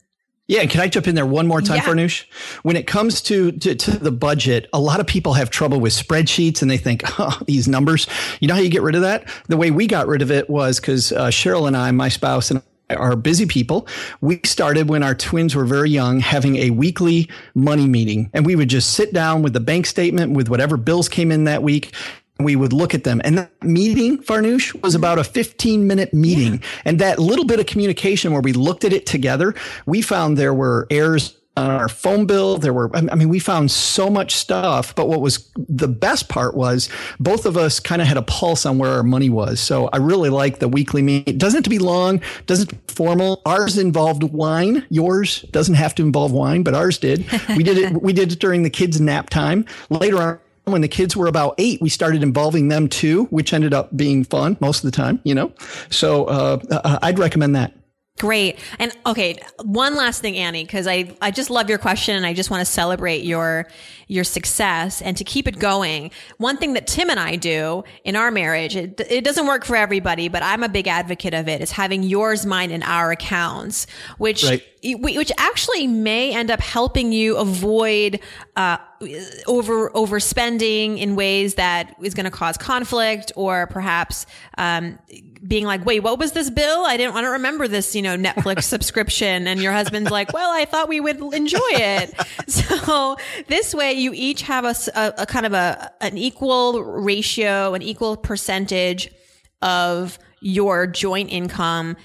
Yeah, 0.48 0.64
can 0.66 0.80
I 0.80 0.86
jump 0.86 1.08
in 1.08 1.16
there 1.16 1.26
one 1.26 1.48
more 1.48 1.60
time, 1.60 1.78
yeah. 1.78 1.82
Farnoosh? 1.82 2.24
When 2.62 2.76
it 2.76 2.86
comes 2.86 3.20
to, 3.22 3.50
to, 3.50 3.74
to 3.74 3.98
the 3.98 4.12
budget, 4.12 4.68
a 4.72 4.78
lot 4.78 5.00
of 5.00 5.06
people 5.06 5.32
have 5.32 5.50
trouble 5.50 5.80
with 5.80 5.92
spreadsheets, 5.92 6.62
and 6.62 6.70
they 6.70 6.76
think, 6.76 7.02
"Oh, 7.18 7.36
these 7.46 7.66
numbers." 7.66 8.06
You 8.38 8.46
know 8.46 8.54
how 8.54 8.60
you 8.60 8.70
get 8.70 8.82
rid 8.82 8.94
of 8.94 9.00
that? 9.00 9.28
The 9.48 9.56
way 9.56 9.72
we 9.72 9.88
got 9.88 10.06
rid 10.06 10.22
of 10.22 10.30
it 10.30 10.48
was 10.48 10.78
because 10.78 11.10
uh, 11.10 11.26
Cheryl 11.26 11.66
and 11.66 11.76
I, 11.76 11.90
my 11.90 12.08
spouse, 12.08 12.52
and 12.52 12.60
I 12.60 12.94
are 12.94 13.16
busy 13.16 13.46
people. 13.46 13.88
We 14.20 14.40
started 14.44 14.88
when 14.88 15.02
our 15.02 15.14
twins 15.14 15.56
were 15.56 15.64
very 15.64 15.90
young, 15.90 16.20
having 16.20 16.56
a 16.56 16.70
weekly 16.70 17.28
money 17.54 17.88
meeting. 17.88 18.30
And 18.32 18.46
we 18.46 18.54
would 18.54 18.68
just 18.68 18.94
sit 18.94 19.12
down 19.12 19.42
with 19.42 19.52
the 19.52 19.60
bank 19.60 19.86
statement, 19.86 20.32
with 20.32 20.48
whatever 20.48 20.76
bills 20.76 21.08
came 21.08 21.32
in 21.32 21.44
that 21.44 21.64
week. 21.64 21.92
We 22.38 22.56
would 22.56 22.72
look 22.72 22.94
at 22.94 23.04
them. 23.04 23.20
And 23.24 23.38
that 23.38 23.62
meeting, 23.62 24.18
Farnoosh, 24.18 24.80
was 24.82 24.94
about 24.94 25.18
a 25.18 25.24
15 25.24 25.86
minute 25.86 26.12
meeting. 26.12 26.54
Yeah. 26.54 26.68
And 26.84 26.98
that 26.98 27.18
little 27.18 27.44
bit 27.44 27.60
of 27.60 27.66
communication 27.66 28.32
where 28.32 28.42
we 28.42 28.52
looked 28.52 28.84
at 28.84 28.92
it 28.92 29.06
together, 29.06 29.54
we 29.86 30.02
found 30.02 30.36
there 30.36 30.54
were 30.54 30.86
errors 30.90 31.34
on 31.56 31.70
our 31.70 31.88
phone 31.88 32.26
bill. 32.26 32.58
There 32.58 32.72
were, 32.72 32.94
I 32.94 33.14
mean, 33.14 33.28
we 33.28 33.38
found 33.38 33.70
so 33.70 34.10
much 34.10 34.34
stuff, 34.34 34.94
but 34.94 35.08
what 35.08 35.20
was 35.20 35.50
the 35.56 35.88
best 35.88 36.28
part 36.28 36.54
was 36.54 36.88
both 37.18 37.46
of 37.46 37.56
us 37.56 37.80
kind 37.80 38.02
of 38.02 38.08
had 38.08 38.16
a 38.16 38.22
pulse 38.22 38.66
on 38.66 38.78
where 38.78 38.90
our 38.90 39.02
money 39.02 39.30
was. 39.30 39.58
So 39.58 39.88
I 39.92 39.96
really 39.96 40.28
like 40.28 40.58
the 40.58 40.68
weekly 40.68 41.02
meet. 41.02 41.26
It 41.26 41.38
doesn't 41.38 41.58
have 41.58 41.64
to 41.64 41.70
be 41.70 41.78
long, 41.78 42.20
doesn't 42.46 42.72
formal. 42.90 43.40
Ours 43.46 43.78
involved 43.78 44.22
wine. 44.22 44.84
Yours 44.90 45.42
doesn't 45.50 45.76
have 45.76 45.94
to 45.96 46.02
involve 46.02 46.32
wine, 46.32 46.62
but 46.62 46.74
ours 46.74 46.98
did. 46.98 47.24
We 47.56 47.62
did 47.62 47.78
it, 47.78 48.02
we 48.02 48.12
did 48.12 48.32
it 48.32 48.38
during 48.38 48.64
the 48.64 48.70
kids' 48.70 49.00
nap 49.00 49.30
time. 49.30 49.64
Later 49.88 50.20
on, 50.20 50.38
when 50.72 50.80
the 50.80 50.88
kids 50.88 51.16
were 51.16 51.28
about 51.28 51.54
eight, 51.58 51.80
we 51.80 51.88
started 51.88 52.24
involving 52.24 52.68
them 52.68 52.88
too, 52.88 53.26
which 53.26 53.52
ended 53.52 53.72
up 53.72 53.96
being 53.96 54.24
fun 54.24 54.56
most 54.60 54.82
of 54.82 54.90
the 54.90 54.96
time, 54.96 55.20
you 55.22 55.32
know? 55.32 55.52
So, 55.90 56.24
uh, 56.24 56.58
uh 56.70 56.98
I'd 57.02 57.20
recommend 57.20 57.54
that. 57.54 57.72
Great. 58.18 58.58
And 58.78 58.96
okay, 59.04 59.36
one 59.62 59.94
last 59.94 60.22
thing, 60.22 60.36
Annie, 60.38 60.64
because 60.64 60.86
I, 60.86 61.14
I 61.20 61.30
just 61.30 61.50
love 61.50 61.68
your 61.68 61.76
question 61.76 62.16
and 62.16 62.24
I 62.24 62.32
just 62.32 62.50
want 62.50 62.62
to 62.62 62.64
celebrate 62.64 63.24
your 63.24 63.66
your 64.08 64.24
success 64.24 65.02
and 65.02 65.16
to 65.16 65.24
keep 65.24 65.48
it 65.48 65.58
going. 65.58 66.12
One 66.38 66.56
thing 66.56 66.74
that 66.74 66.86
Tim 66.86 67.10
and 67.10 67.18
I 67.18 67.36
do 67.36 67.82
in 68.04 68.14
our 68.14 68.30
marriage, 68.30 68.76
it, 68.76 69.00
it 69.10 69.24
doesn't 69.24 69.46
work 69.46 69.64
for 69.64 69.74
everybody, 69.74 70.28
but 70.28 70.44
I'm 70.44 70.62
a 70.62 70.68
big 70.68 70.86
advocate 70.86 71.34
of 71.34 71.48
it, 71.48 71.60
is 71.60 71.72
having 71.72 72.04
yours, 72.04 72.46
mine, 72.46 72.70
and 72.70 72.84
our 72.84 73.10
accounts, 73.10 73.86
which 74.16 74.44
right. 74.44 74.62
which 74.82 75.32
actually 75.36 75.86
may 75.86 76.32
end 76.32 76.50
up 76.50 76.60
helping 76.60 77.12
you 77.12 77.36
avoid 77.36 78.20
uh, 78.54 78.78
over 79.46 79.90
overspending 79.90 80.98
in 80.98 81.16
ways 81.16 81.56
that 81.56 81.94
is 82.00 82.14
going 82.14 82.24
to 82.24 82.30
cause 82.30 82.56
conflict 82.56 83.32
or 83.36 83.66
perhaps 83.66 84.24
um, 84.56 84.98
being 85.46 85.64
like, 85.64 85.84
wait, 85.84 86.00
what 86.00 86.18
was 86.18 86.32
this 86.32 86.50
bill? 86.50 86.84
I 86.84 86.96
didn't, 86.96 87.14
want 87.14 87.24
don't 87.24 87.32
remember 87.34 87.68
this, 87.68 87.94
you 87.94 88.02
know, 88.02 88.16
Netflix 88.16 88.62
subscription. 88.64 89.46
And 89.46 89.60
your 89.60 89.72
husband's 89.72 90.10
like, 90.10 90.32
well, 90.32 90.50
I 90.52 90.64
thought 90.64 90.88
we 90.88 91.00
would 91.00 91.20
enjoy 91.34 91.60
it. 91.72 92.14
So 92.48 93.16
this 93.48 93.74
way 93.74 93.94
you 93.94 94.12
each 94.14 94.42
have 94.42 94.64
a, 94.64 94.74
a, 94.94 95.22
a 95.22 95.26
kind 95.26 95.46
of 95.46 95.52
a, 95.52 95.92
an 96.00 96.16
equal 96.16 96.82
ratio, 96.82 97.74
an 97.74 97.82
equal 97.82 98.16
percentage 98.16 99.10
of 99.62 100.18
your 100.40 100.86
joint 100.86 101.30
income 101.32 101.96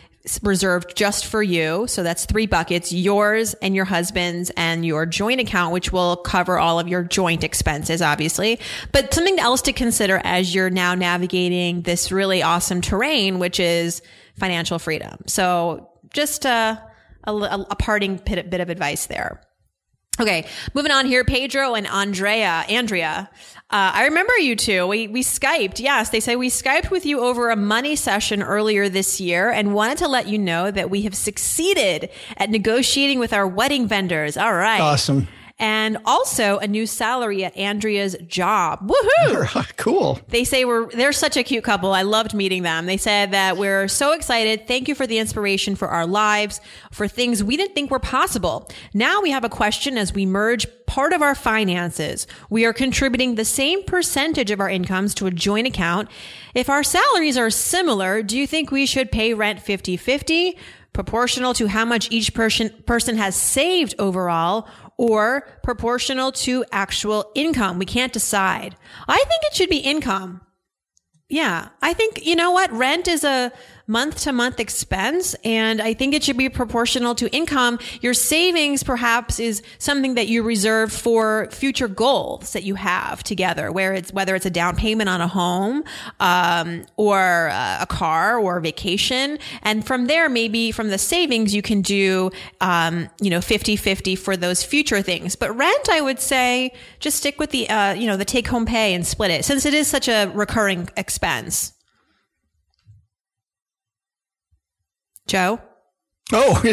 reserved 0.43 0.95
just 0.95 1.25
for 1.25 1.41
you. 1.41 1.87
So 1.87 2.03
that's 2.03 2.25
three 2.25 2.45
buckets, 2.45 2.91
yours 2.91 3.53
and 3.55 3.75
your 3.75 3.85
husband's 3.85 4.51
and 4.51 4.85
your 4.85 5.05
joint 5.05 5.41
account, 5.41 5.73
which 5.73 5.91
will 5.91 6.15
cover 6.15 6.59
all 6.59 6.79
of 6.79 6.87
your 6.87 7.03
joint 7.03 7.43
expenses, 7.43 8.01
obviously. 8.01 8.59
But 8.91 9.13
something 9.13 9.39
else 9.39 9.61
to 9.63 9.73
consider 9.73 10.21
as 10.23 10.53
you're 10.53 10.69
now 10.69 10.95
navigating 10.95 11.81
this 11.81 12.11
really 12.11 12.43
awesome 12.43 12.81
terrain, 12.81 13.39
which 13.39 13.59
is 13.59 14.01
financial 14.37 14.79
freedom. 14.79 15.23
So 15.27 15.89
just 16.13 16.45
uh, 16.45 16.77
a, 17.25 17.31
a, 17.31 17.67
a 17.71 17.75
parting 17.75 18.17
bit, 18.17 18.49
bit 18.49 18.61
of 18.61 18.69
advice 18.69 19.07
there. 19.07 19.41
Okay, 20.21 20.45
moving 20.75 20.91
on 20.91 21.07
here, 21.07 21.25
Pedro 21.25 21.73
and 21.73 21.87
Andrea, 21.87 22.63
Andrea. 22.69 23.27
Uh, 23.71 23.91
I 23.95 24.05
remember 24.05 24.37
you 24.37 24.55
two. 24.55 24.85
We 24.85 25.07
we 25.07 25.23
skyped. 25.23 25.79
Yes, 25.79 26.09
they 26.09 26.19
say 26.19 26.35
we 26.35 26.49
skyped 26.49 26.91
with 26.91 27.07
you 27.07 27.21
over 27.21 27.49
a 27.49 27.55
money 27.55 27.95
session 27.95 28.43
earlier 28.43 28.87
this 28.87 29.19
year, 29.19 29.49
and 29.49 29.73
wanted 29.73 29.97
to 29.97 30.07
let 30.07 30.27
you 30.27 30.37
know 30.37 30.69
that 30.69 30.91
we 30.91 31.01
have 31.03 31.15
succeeded 31.15 32.09
at 32.37 32.51
negotiating 32.51 33.17
with 33.17 33.33
our 33.33 33.47
wedding 33.47 33.87
vendors. 33.87 34.37
All 34.37 34.53
right, 34.53 34.79
awesome 34.79 35.27
and 35.61 35.99
also 36.05 36.57
a 36.57 36.67
new 36.67 36.87
salary 36.87 37.45
at 37.45 37.55
Andrea's 37.55 38.17
job. 38.25 38.89
Woohoo! 38.89 39.73
cool. 39.77 40.19
They 40.29 40.43
say 40.43 40.65
we're 40.65 40.87
they're 40.87 41.13
such 41.13 41.37
a 41.37 41.43
cute 41.43 41.63
couple. 41.63 41.93
I 41.93 42.01
loved 42.01 42.33
meeting 42.33 42.63
them. 42.63 42.87
They 42.87 42.97
said 42.97 43.31
that 43.31 43.57
we're 43.57 43.87
so 43.87 44.11
excited. 44.11 44.67
Thank 44.67 44.87
you 44.87 44.95
for 44.95 45.05
the 45.05 45.19
inspiration 45.19 45.75
for 45.75 45.87
our 45.87 46.07
lives, 46.07 46.59
for 46.91 47.07
things 47.07 47.43
we 47.43 47.57
didn't 47.57 47.75
think 47.75 47.91
were 47.91 47.99
possible. 47.99 48.67
Now 48.95 49.21
we 49.21 49.29
have 49.29 49.43
a 49.43 49.49
question 49.49 49.99
as 49.99 50.13
we 50.13 50.25
merge 50.25 50.65
part 50.87 51.13
of 51.13 51.21
our 51.21 51.35
finances. 51.35 52.25
We 52.49 52.65
are 52.65 52.73
contributing 52.73 53.35
the 53.35 53.45
same 53.45 53.83
percentage 53.83 54.49
of 54.49 54.59
our 54.59 54.69
incomes 54.69 55.13
to 55.15 55.27
a 55.27 55.31
joint 55.31 55.67
account. 55.67 56.09
If 56.55 56.69
our 56.69 56.83
salaries 56.83 57.37
are 57.37 57.51
similar, 57.51 58.23
do 58.23 58.37
you 58.37 58.47
think 58.47 58.71
we 58.71 58.87
should 58.87 59.11
pay 59.11 59.35
rent 59.35 59.59
50-50? 59.59 60.55
proportional 60.93 61.53
to 61.53 61.67
how 61.67 61.85
much 61.85 62.11
each 62.11 62.33
person 62.33 62.69
person 62.85 63.15
has 63.15 63.35
saved 63.35 63.95
overall 63.97 64.67
or 65.01 65.47
proportional 65.63 66.31
to 66.31 66.63
actual 66.71 67.31
income. 67.33 67.79
We 67.79 67.87
can't 67.87 68.13
decide. 68.13 68.75
I 69.07 69.17
think 69.17 69.41
it 69.45 69.55
should 69.55 69.67
be 69.67 69.77
income. 69.77 70.41
Yeah. 71.27 71.69
I 71.81 71.93
think, 71.93 72.23
you 72.23 72.35
know 72.35 72.51
what? 72.51 72.71
Rent 72.71 73.07
is 73.07 73.23
a, 73.23 73.51
month 73.91 74.21
to 74.21 74.31
month 74.31 74.59
expense. 74.59 75.35
And 75.43 75.81
I 75.81 75.93
think 75.93 76.13
it 76.13 76.23
should 76.23 76.37
be 76.37 76.47
proportional 76.47 77.13
to 77.15 77.29
income. 77.35 77.77
Your 77.99 78.13
savings 78.13 78.83
perhaps 78.83 79.37
is 79.37 79.61
something 79.79 80.15
that 80.15 80.29
you 80.29 80.43
reserve 80.43 80.93
for 80.93 81.49
future 81.51 81.89
goals 81.89 82.53
that 82.53 82.63
you 82.63 82.75
have 82.75 83.21
together, 83.21 83.69
where 83.69 83.93
it's, 83.93 84.13
whether 84.13 84.33
it's 84.33 84.45
a 84.45 84.49
down 84.49 84.77
payment 84.77 85.09
on 85.09 85.19
a 85.19 85.27
home, 85.27 85.83
um, 86.21 86.85
or 86.95 87.49
uh, 87.49 87.79
a 87.81 87.85
car 87.85 88.39
or 88.39 88.57
a 88.57 88.61
vacation. 88.61 89.37
And 89.61 89.85
from 89.85 90.07
there, 90.07 90.29
maybe 90.29 90.71
from 90.71 90.87
the 90.87 90.97
savings, 90.97 91.53
you 91.53 91.61
can 91.61 91.81
do, 91.81 92.31
um, 92.61 93.09
you 93.19 93.29
know, 93.29 93.41
50 93.41 93.75
50 93.75 94.15
for 94.15 94.37
those 94.37 94.63
future 94.63 95.01
things. 95.01 95.35
But 95.35 95.55
rent, 95.57 95.89
I 95.89 95.99
would 95.99 96.21
say, 96.21 96.73
just 96.99 97.17
stick 97.17 97.39
with 97.39 97.51
the, 97.51 97.69
uh, 97.69 97.93
you 97.93 98.07
know, 98.07 98.15
the 98.15 98.25
take 98.25 98.47
home 98.47 98.65
pay 98.65 98.93
and 98.93 99.05
split 99.05 99.31
it 99.31 99.43
since 99.43 99.65
it 99.65 99.73
is 99.73 99.87
such 99.87 100.07
a 100.07 100.31
recurring 100.33 100.87
expense. 100.95 101.73
Joe? 105.27 105.59
Oh. 106.33 106.61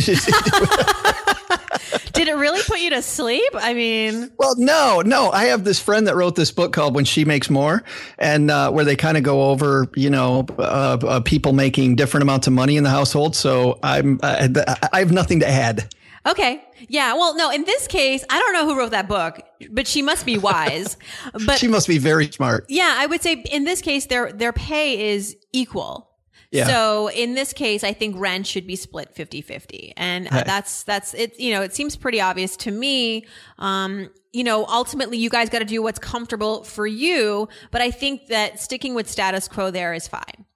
Did 2.13 2.29
it 2.29 2.35
really 2.35 2.63
put 2.63 2.81
you 2.81 2.91
to 2.91 3.03
sleep? 3.03 3.51
I 3.55 3.75
mean, 3.75 4.31
well, 4.39 4.55
no, 4.57 5.03
no. 5.05 5.31
I 5.31 5.47
have 5.47 5.65
this 5.65 5.81
friend 5.81 6.07
that 6.07 6.17
wrote 6.17 6.35
this 6.35 6.51
book 6.51 6.73
called 6.73 6.95
"When 6.95 7.05
She 7.05 7.25
Makes 7.25 7.49
More," 7.49 7.85
and 8.19 8.51
uh, 8.51 8.71
where 8.71 8.85
they 8.85 8.97
kind 8.97 9.17
of 9.17 9.23
go 9.23 9.51
over, 9.51 9.87
you 9.95 10.11
know, 10.11 10.45
uh, 10.59 10.99
uh, 11.01 11.21
people 11.21 11.53
making 11.53 11.97
different 11.97 12.23
amounts 12.23 12.47
of 12.47 12.53
money 12.53 12.77
in 12.77 12.85
the 12.85 12.91
household. 12.91 13.37
So 13.37 13.79
I'm, 13.83 14.19
I 14.23 14.49
have 14.95 15.13
nothing 15.13 15.41
to 15.41 15.49
add. 15.49 15.95
Okay. 16.27 16.63
Yeah. 16.89 17.15
Well, 17.15 17.37
no, 17.37 17.51
in 17.51 17.65
this 17.65 17.87
case, 17.87 18.25
I 18.29 18.39
don't 18.39 18.53
know 18.53 18.67
who 18.67 18.79
wrote 18.79 18.91
that 18.91 19.09
book, 19.09 19.41
but 19.71 19.87
she 19.87 20.03
must 20.03 20.27
be 20.27 20.39
wise. 20.39 20.97
But 21.47 21.59
she 21.59 21.69
must 21.69 21.89
be 21.89 21.99
very 21.99 22.31
smart. 22.31 22.67
Yeah. 22.69 22.95
I 22.97 23.07
would 23.07 23.23
say 23.23 23.45
in 23.51 23.65
this 23.65 23.81
case, 23.81 24.07
their, 24.07 24.33
their 24.33 24.53
pay 24.53 25.13
is 25.13 25.37
equal. 25.53 26.08
Yeah. 26.51 26.67
So 26.67 27.11
in 27.11 27.35
this 27.35 27.53
case, 27.53 27.85
I 27.85 27.93
think 27.93 28.17
rent 28.19 28.47
should 28.47 28.67
be 28.67 28.77
split 28.77 29.15
50 29.15 29.43
50. 29.43 29.93
And 29.97 30.29
right. 30.33 30.47
that's, 30.47 30.83
that's 30.85 31.15
it. 31.15 31.39
You 31.39 31.53
know, 31.53 31.63
it 31.63 31.75
seems 31.75 31.97
pretty 31.97 32.21
obvious 32.21 32.57
to 32.59 32.71
me. 32.71 33.27
Um, 33.59 34.11
you 34.33 34.45
know, 34.45 34.65
ultimately 34.67 35.19
you 35.19 35.31
guys 35.31 35.51
got 35.51 35.59
to 35.61 35.65
do 35.65 35.83
what's 35.83 35.99
comfortable 35.99 36.65
for 36.65 36.87
you. 36.87 37.49
But 37.71 37.83
I 37.83 37.91
think 37.91 38.29
that 38.29 38.61
sticking 38.61 38.95
with 38.95 39.11
status 39.11 39.49
quo 39.49 39.71
there 39.71 39.93
is 39.93 40.09
fine. 40.09 40.47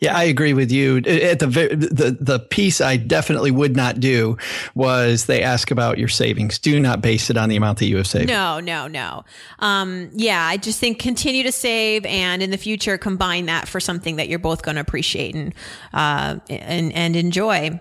Yeah, 0.00 0.16
I 0.16 0.24
agree 0.24 0.52
with 0.52 0.70
you. 0.70 0.98
At 0.98 1.40
the 1.40 1.46
the 1.46 2.16
the 2.20 2.38
piece 2.38 2.80
I 2.80 2.96
definitely 2.96 3.50
would 3.50 3.74
not 3.74 3.98
do 3.98 4.36
was 4.76 5.26
they 5.26 5.42
ask 5.42 5.72
about 5.72 5.98
your 5.98 6.06
savings. 6.06 6.60
Do 6.60 6.78
not 6.78 7.00
base 7.00 7.30
it 7.30 7.36
on 7.36 7.48
the 7.48 7.56
amount 7.56 7.80
that 7.80 7.86
you 7.86 7.96
have 7.96 8.06
saved. 8.06 8.28
No, 8.28 8.60
no, 8.60 8.86
no. 8.86 9.24
Um, 9.58 10.10
yeah, 10.12 10.46
I 10.46 10.56
just 10.56 10.78
think 10.78 11.00
continue 11.00 11.42
to 11.42 11.50
save, 11.50 12.06
and 12.06 12.44
in 12.44 12.52
the 12.52 12.56
future 12.56 12.96
combine 12.96 13.46
that 13.46 13.66
for 13.66 13.80
something 13.80 14.16
that 14.16 14.28
you're 14.28 14.38
both 14.38 14.62
going 14.62 14.76
to 14.76 14.80
appreciate 14.80 15.34
and 15.34 15.52
uh, 15.92 16.38
and 16.48 16.92
and 16.92 17.16
enjoy. 17.16 17.80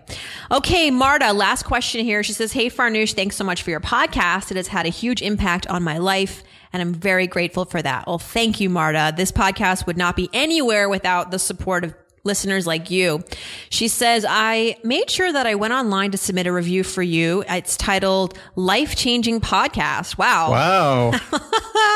Okay, 0.49 0.89
Marta. 0.89 1.33
Last 1.33 1.63
question 1.63 2.03
here. 2.03 2.23
She 2.23 2.33
says, 2.33 2.51
"Hey 2.51 2.71
Farnoosh, 2.71 3.13
thanks 3.13 3.35
so 3.35 3.43
much 3.43 3.61
for 3.61 3.69
your 3.69 3.79
podcast. 3.79 4.49
It 4.49 4.57
has 4.57 4.69
had 4.69 4.87
a 4.87 4.89
huge 4.89 5.21
impact 5.21 5.67
on 5.67 5.83
my 5.83 5.99
life." 5.99 6.43
And 6.73 6.81
I'm 6.81 6.93
very 6.93 7.27
grateful 7.27 7.65
for 7.65 7.81
that. 7.81 8.07
Well, 8.07 8.19
thank 8.19 8.59
you, 8.59 8.69
Marta. 8.69 9.13
This 9.15 9.31
podcast 9.31 9.85
would 9.85 9.97
not 9.97 10.15
be 10.15 10.29
anywhere 10.33 10.89
without 10.89 11.31
the 11.31 11.39
support 11.39 11.85
of 11.85 11.95
listeners 12.23 12.67
like 12.67 12.91
you. 12.91 13.23
She 13.69 13.87
says, 13.87 14.25
I 14.27 14.77
made 14.83 15.09
sure 15.09 15.31
that 15.31 15.47
I 15.47 15.55
went 15.55 15.73
online 15.73 16.11
to 16.11 16.17
submit 16.17 16.47
a 16.47 16.51
review 16.51 16.83
for 16.83 17.01
you. 17.01 17.43
It's 17.47 17.77
titled 17.77 18.37
Life 18.55 18.95
Changing 18.95 19.39
Podcast. 19.39 20.17
Wow. 20.17 20.51
Wow. 20.51 21.05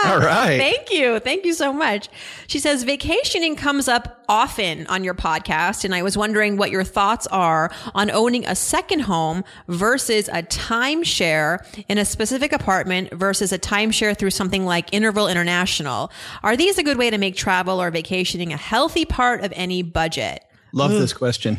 All 0.05 0.19
right. 0.19 0.57
Thank 0.57 0.91
you. 0.91 1.19
Thank 1.19 1.45
you 1.45 1.53
so 1.53 1.73
much. 1.73 2.09
She 2.47 2.59
says, 2.59 2.83
vacationing 2.83 3.55
comes 3.55 3.87
up 3.87 4.20
often 4.31 4.87
on 4.87 5.03
your 5.03 5.13
podcast. 5.13 5.83
And 5.83 5.93
I 5.93 6.01
was 6.01 6.17
wondering 6.17 6.55
what 6.55 6.71
your 6.71 6.85
thoughts 6.85 7.27
are 7.27 7.69
on 7.93 8.09
owning 8.09 8.45
a 8.47 8.55
second 8.55 9.01
home 9.01 9.43
versus 9.67 10.29
a 10.29 10.41
timeshare 10.41 11.59
in 11.89 11.97
a 11.97 12.05
specific 12.05 12.53
apartment 12.53 13.11
versus 13.11 13.51
a 13.51 13.59
timeshare 13.59 14.17
through 14.17 14.29
something 14.29 14.65
like 14.65 14.87
Interval 14.93 15.27
International. 15.27 16.09
Are 16.43 16.55
these 16.55 16.77
a 16.77 16.83
good 16.83 16.97
way 16.97 17.09
to 17.09 17.17
make 17.17 17.35
travel 17.35 17.81
or 17.81 17.91
vacationing 17.91 18.53
a 18.53 18.57
healthy 18.57 19.03
part 19.03 19.43
of 19.43 19.51
any 19.53 19.83
budget? 19.83 20.45
Love 20.71 20.91
this 20.91 21.11
question. 21.11 21.57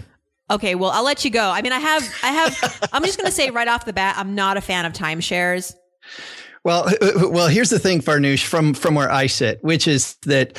Okay, 0.50 0.74
well, 0.74 0.90
I'll 0.90 1.04
let 1.04 1.26
you 1.26 1.30
go. 1.30 1.50
I 1.50 1.60
mean, 1.60 1.72
I 1.72 1.78
have, 1.78 2.02
I 2.22 2.32
have, 2.32 2.88
I'm 2.92 3.04
just 3.04 3.18
going 3.18 3.26
to 3.26 3.32
say 3.32 3.50
right 3.50 3.68
off 3.68 3.84
the 3.84 3.92
bat, 3.92 4.16
I'm 4.16 4.34
not 4.34 4.56
a 4.56 4.62
fan 4.62 4.86
of 4.86 4.94
timeshares. 4.94 5.74
Well, 6.64 6.88
well, 7.16 7.48
here's 7.48 7.70
the 7.70 7.78
thing, 7.78 8.00
Farnoosh, 8.00 8.44
from 8.44 8.74
from 8.74 8.94
where 8.94 9.10
I 9.10 9.26
sit, 9.26 9.62
which 9.62 9.88
is 9.88 10.14
that 10.26 10.58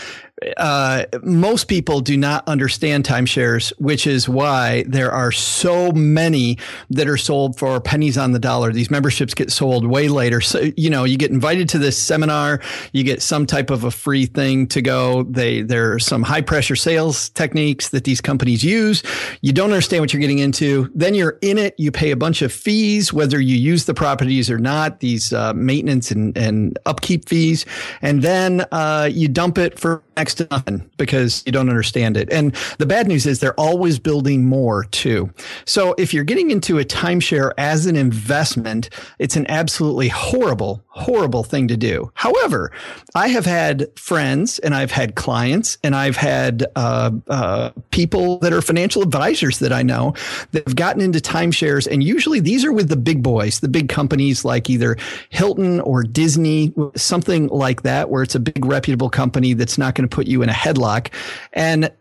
uh, 0.57 1.05
most 1.23 1.67
people 1.67 2.01
do 2.01 2.17
not 2.17 2.47
understand 2.47 3.05
timeshares, 3.05 3.71
which 3.79 4.07
is 4.07 4.27
why 4.27 4.83
there 4.87 5.11
are 5.11 5.31
so 5.31 5.91
many 5.91 6.57
that 6.89 7.07
are 7.07 7.17
sold 7.17 7.57
for 7.57 7.79
pennies 7.79 8.17
on 8.17 8.31
the 8.31 8.39
dollar. 8.39 8.71
These 8.71 8.91
memberships 8.91 9.33
get 9.33 9.51
sold 9.51 9.85
way 9.85 10.07
later. 10.07 10.41
So, 10.41 10.71
you 10.77 10.89
know, 10.89 11.03
you 11.03 11.17
get 11.17 11.31
invited 11.31 11.69
to 11.69 11.79
this 11.79 11.97
seminar, 11.97 12.61
you 12.91 13.03
get 13.03 13.21
some 13.21 13.45
type 13.45 13.69
of 13.69 13.83
a 13.83 13.91
free 13.91 14.25
thing 14.25 14.67
to 14.67 14.81
go. 14.81 15.23
They, 15.23 15.61
there 15.61 15.93
are 15.93 15.99
some 15.99 16.23
high 16.23 16.41
pressure 16.41 16.75
sales 16.75 17.29
techniques 17.29 17.89
that 17.89 18.03
these 18.03 18.21
companies 18.21 18.63
use. 18.63 19.03
You 19.41 19.53
don't 19.53 19.71
understand 19.71 20.01
what 20.01 20.13
you're 20.13 20.21
getting 20.21 20.39
into. 20.39 20.91
Then 20.93 21.13
you're 21.15 21.37
in 21.41 21.57
it. 21.57 21.75
You 21.77 21.91
pay 21.91 22.11
a 22.11 22.17
bunch 22.17 22.41
of 22.41 22.51
fees, 22.51 23.13
whether 23.13 23.39
you 23.39 23.55
use 23.55 23.85
the 23.85 23.93
properties 23.93 24.49
or 24.49 24.57
not, 24.57 24.99
these 24.99 25.33
uh, 25.33 25.53
maintenance 25.53 26.11
and, 26.11 26.37
and 26.37 26.77
upkeep 26.85 27.27
fees. 27.27 27.65
And 28.01 28.21
then 28.21 28.65
uh, 28.71 29.09
you 29.11 29.27
dump 29.27 29.57
it 29.57 29.79
for 29.79 30.03
next 30.17 30.32
to 30.35 30.47
nothing 30.51 30.89
because 30.97 31.43
you 31.45 31.51
don't 31.51 31.69
understand 31.69 32.17
it. 32.17 32.31
And 32.31 32.55
the 32.77 32.85
bad 32.85 33.07
news 33.07 33.25
is 33.25 33.39
they're 33.39 33.59
always 33.59 33.99
building 33.99 34.45
more 34.45 34.85
too. 34.85 35.31
So 35.65 35.95
if 35.97 36.13
you're 36.13 36.23
getting 36.23 36.51
into 36.51 36.79
a 36.79 36.83
timeshare 36.83 37.51
as 37.57 37.85
an 37.85 37.95
investment, 37.95 38.89
it's 39.19 39.35
an 39.35 39.45
absolutely 39.49 40.09
horrible, 40.09 40.83
horrible 40.87 41.43
thing 41.43 41.67
to 41.67 41.77
do. 41.77 42.11
However, 42.15 42.71
I 43.15 43.27
have 43.29 43.45
had 43.45 43.87
friends 43.97 44.59
and 44.59 44.75
I've 44.75 44.91
had 44.91 45.15
clients 45.15 45.77
and 45.83 45.95
I've 45.95 46.17
had 46.17 46.65
uh, 46.75 47.11
uh, 47.27 47.71
people 47.91 48.39
that 48.39 48.53
are 48.53 48.61
financial 48.61 49.01
advisors 49.01 49.59
that 49.59 49.73
I 49.73 49.83
know 49.83 50.13
that 50.51 50.65
have 50.65 50.75
gotten 50.75 51.01
into 51.01 51.19
timeshares. 51.19 51.87
And 51.91 52.03
usually 52.03 52.39
these 52.39 52.63
are 52.65 52.71
with 52.71 52.89
the 52.89 52.95
big 52.95 53.23
boys, 53.23 53.59
the 53.59 53.67
big 53.67 53.89
companies 53.89 54.45
like 54.45 54.69
either 54.69 54.97
Hilton 55.29 55.79
or 55.81 56.03
Disney, 56.03 56.73
something 56.95 57.47
like 57.47 57.83
that, 57.83 58.09
where 58.09 58.23
it's 58.23 58.35
a 58.35 58.39
big 58.39 58.63
reputable 58.65 59.09
company 59.09 59.53
that's 59.53 59.77
not 59.77 59.95
going 59.95 60.07
to 60.07 60.12
put 60.13 60.27
you 60.27 60.41
in 60.43 60.49
a 60.49 60.53
headlock. 60.53 61.11
And 61.51 61.91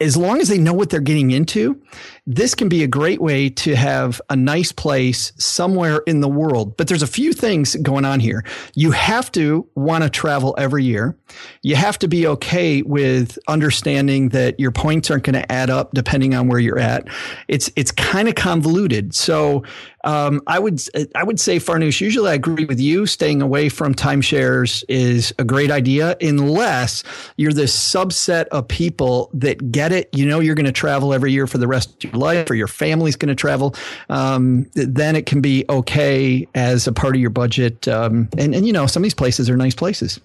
as 0.00 0.16
long 0.16 0.40
as 0.40 0.48
they 0.48 0.58
know 0.58 0.74
what 0.74 0.90
they're 0.90 1.00
getting 1.00 1.30
into, 1.30 1.80
this 2.26 2.54
can 2.54 2.68
be 2.68 2.82
a 2.82 2.86
great 2.86 3.20
way 3.20 3.50
to 3.50 3.76
have 3.76 4.20
a 4.30 4.36
nice 4.36 4.72
place 4.72 5.32
somewhere 5.36 5.98
in 6.06 6.20
the 6.20 6.28
world. 6.28 6.76
But 6.76 6.88
there's 6.88 7.02
a 7.02 7.06
few 7.06 7.34
things 7.34 7.76
going 7.76 8.06
on 8.06 8.18
here. 8.18 8.44
You 8.74 8.92
have 8.92 9.30
to 9.32 9.68
want 9.74 10.04
to 10.04 10.10
travel 10.10 10.54
every 10.56 10.84
year. 10.84 11.16
You 11.62 11.76
have 11.76 11.98
to 11.98 12.08
be 12.08 12.26
okay 12.26 12.80
with 12.80 13.38
understanding 13.46 14.30
that 14.30 14.58
your 14.58 14.70
points 14.70 15.10
aren't 15.10 15.24
going 15.24 15.34
to 15.34 15.52
add 15.52 15.68
up 15.68 15.92
depending 15.92 16.34
on 16.34 16.48
where 16.48 16.58
you're 16.58 16.78
at. 16.78 17.06
It's 17.48 17.70
it's 17.76 17.90
kind 17.90 18.28
of 18.28 18.36
convoluted. 18.36 19.14
So 19.14 19.62
um, 20.04 20.42
I 20.46 20.58
would 20.58 20.80
I 21.14 21.24
would 21.24 21.40
say 21.40 21.56
Farnoosh. 21.56 22.00
Usually, 22.00 22.30
I 22.30 22.34
agree 22.34 22.66
with 22.66 22.80
you. 22.80 23.06
Staying 23.06 23.42
away 23.42 23.68
from 23.68 23.94
timeshares 23.94 24.84
is 24.88 25.34
a 25.38 25.44
great 25.44 25.70
idea, 25.70 26.16
unless 26.20 27.02
you're 27.36 27.52
this 27.52 27.74
subset 27.74 28.46
of 28.48 28.68
people 28.68 29.30
that 29.32 29.72
get 29.72 29.92
it. 29.92 30.08
You 30.12 30.26
know, 30.26 30.40
you're 30.40 30.54
going 30.54 30.66
to 30.66 30.72
travel 30.72 31.12
every 31.12 31.32
year 31.32 31.46
for 31.46 31.58
the 31.58 31.66
rest 31.66 32.04
of 32.04 32.12
your 32.12 32.13
life 32.16 32.50
or 32.50 32.54
your 32.54 32.68
family's 32.68 33.16
going 33.16 33.28
to 33.28 33.34
travel, 33.34 33.74
um, 34.08 34.66
then 34.74 35.16
it 35.16 35.26
can 35.26 35.40
be 35.40 35.64
okay 35.68 36.46
as 36.54 36.86
a 36.86 36.92
part 36.92 37.14
of 37.14 37.20
your 37.20 37.30
budget. 37.30 37.86
Um, 37.88 38.28
and, 38.38 38.54
and, 38.54 38.66
you 38.66 38.72
know, 38.72 38.86
some 38.86 39.02
of 39.02 39.04
these 39.04 39.14
places 39.14 39.50
are 39.50 39.56
nice 39.56 39.74
places. 39.74 40.20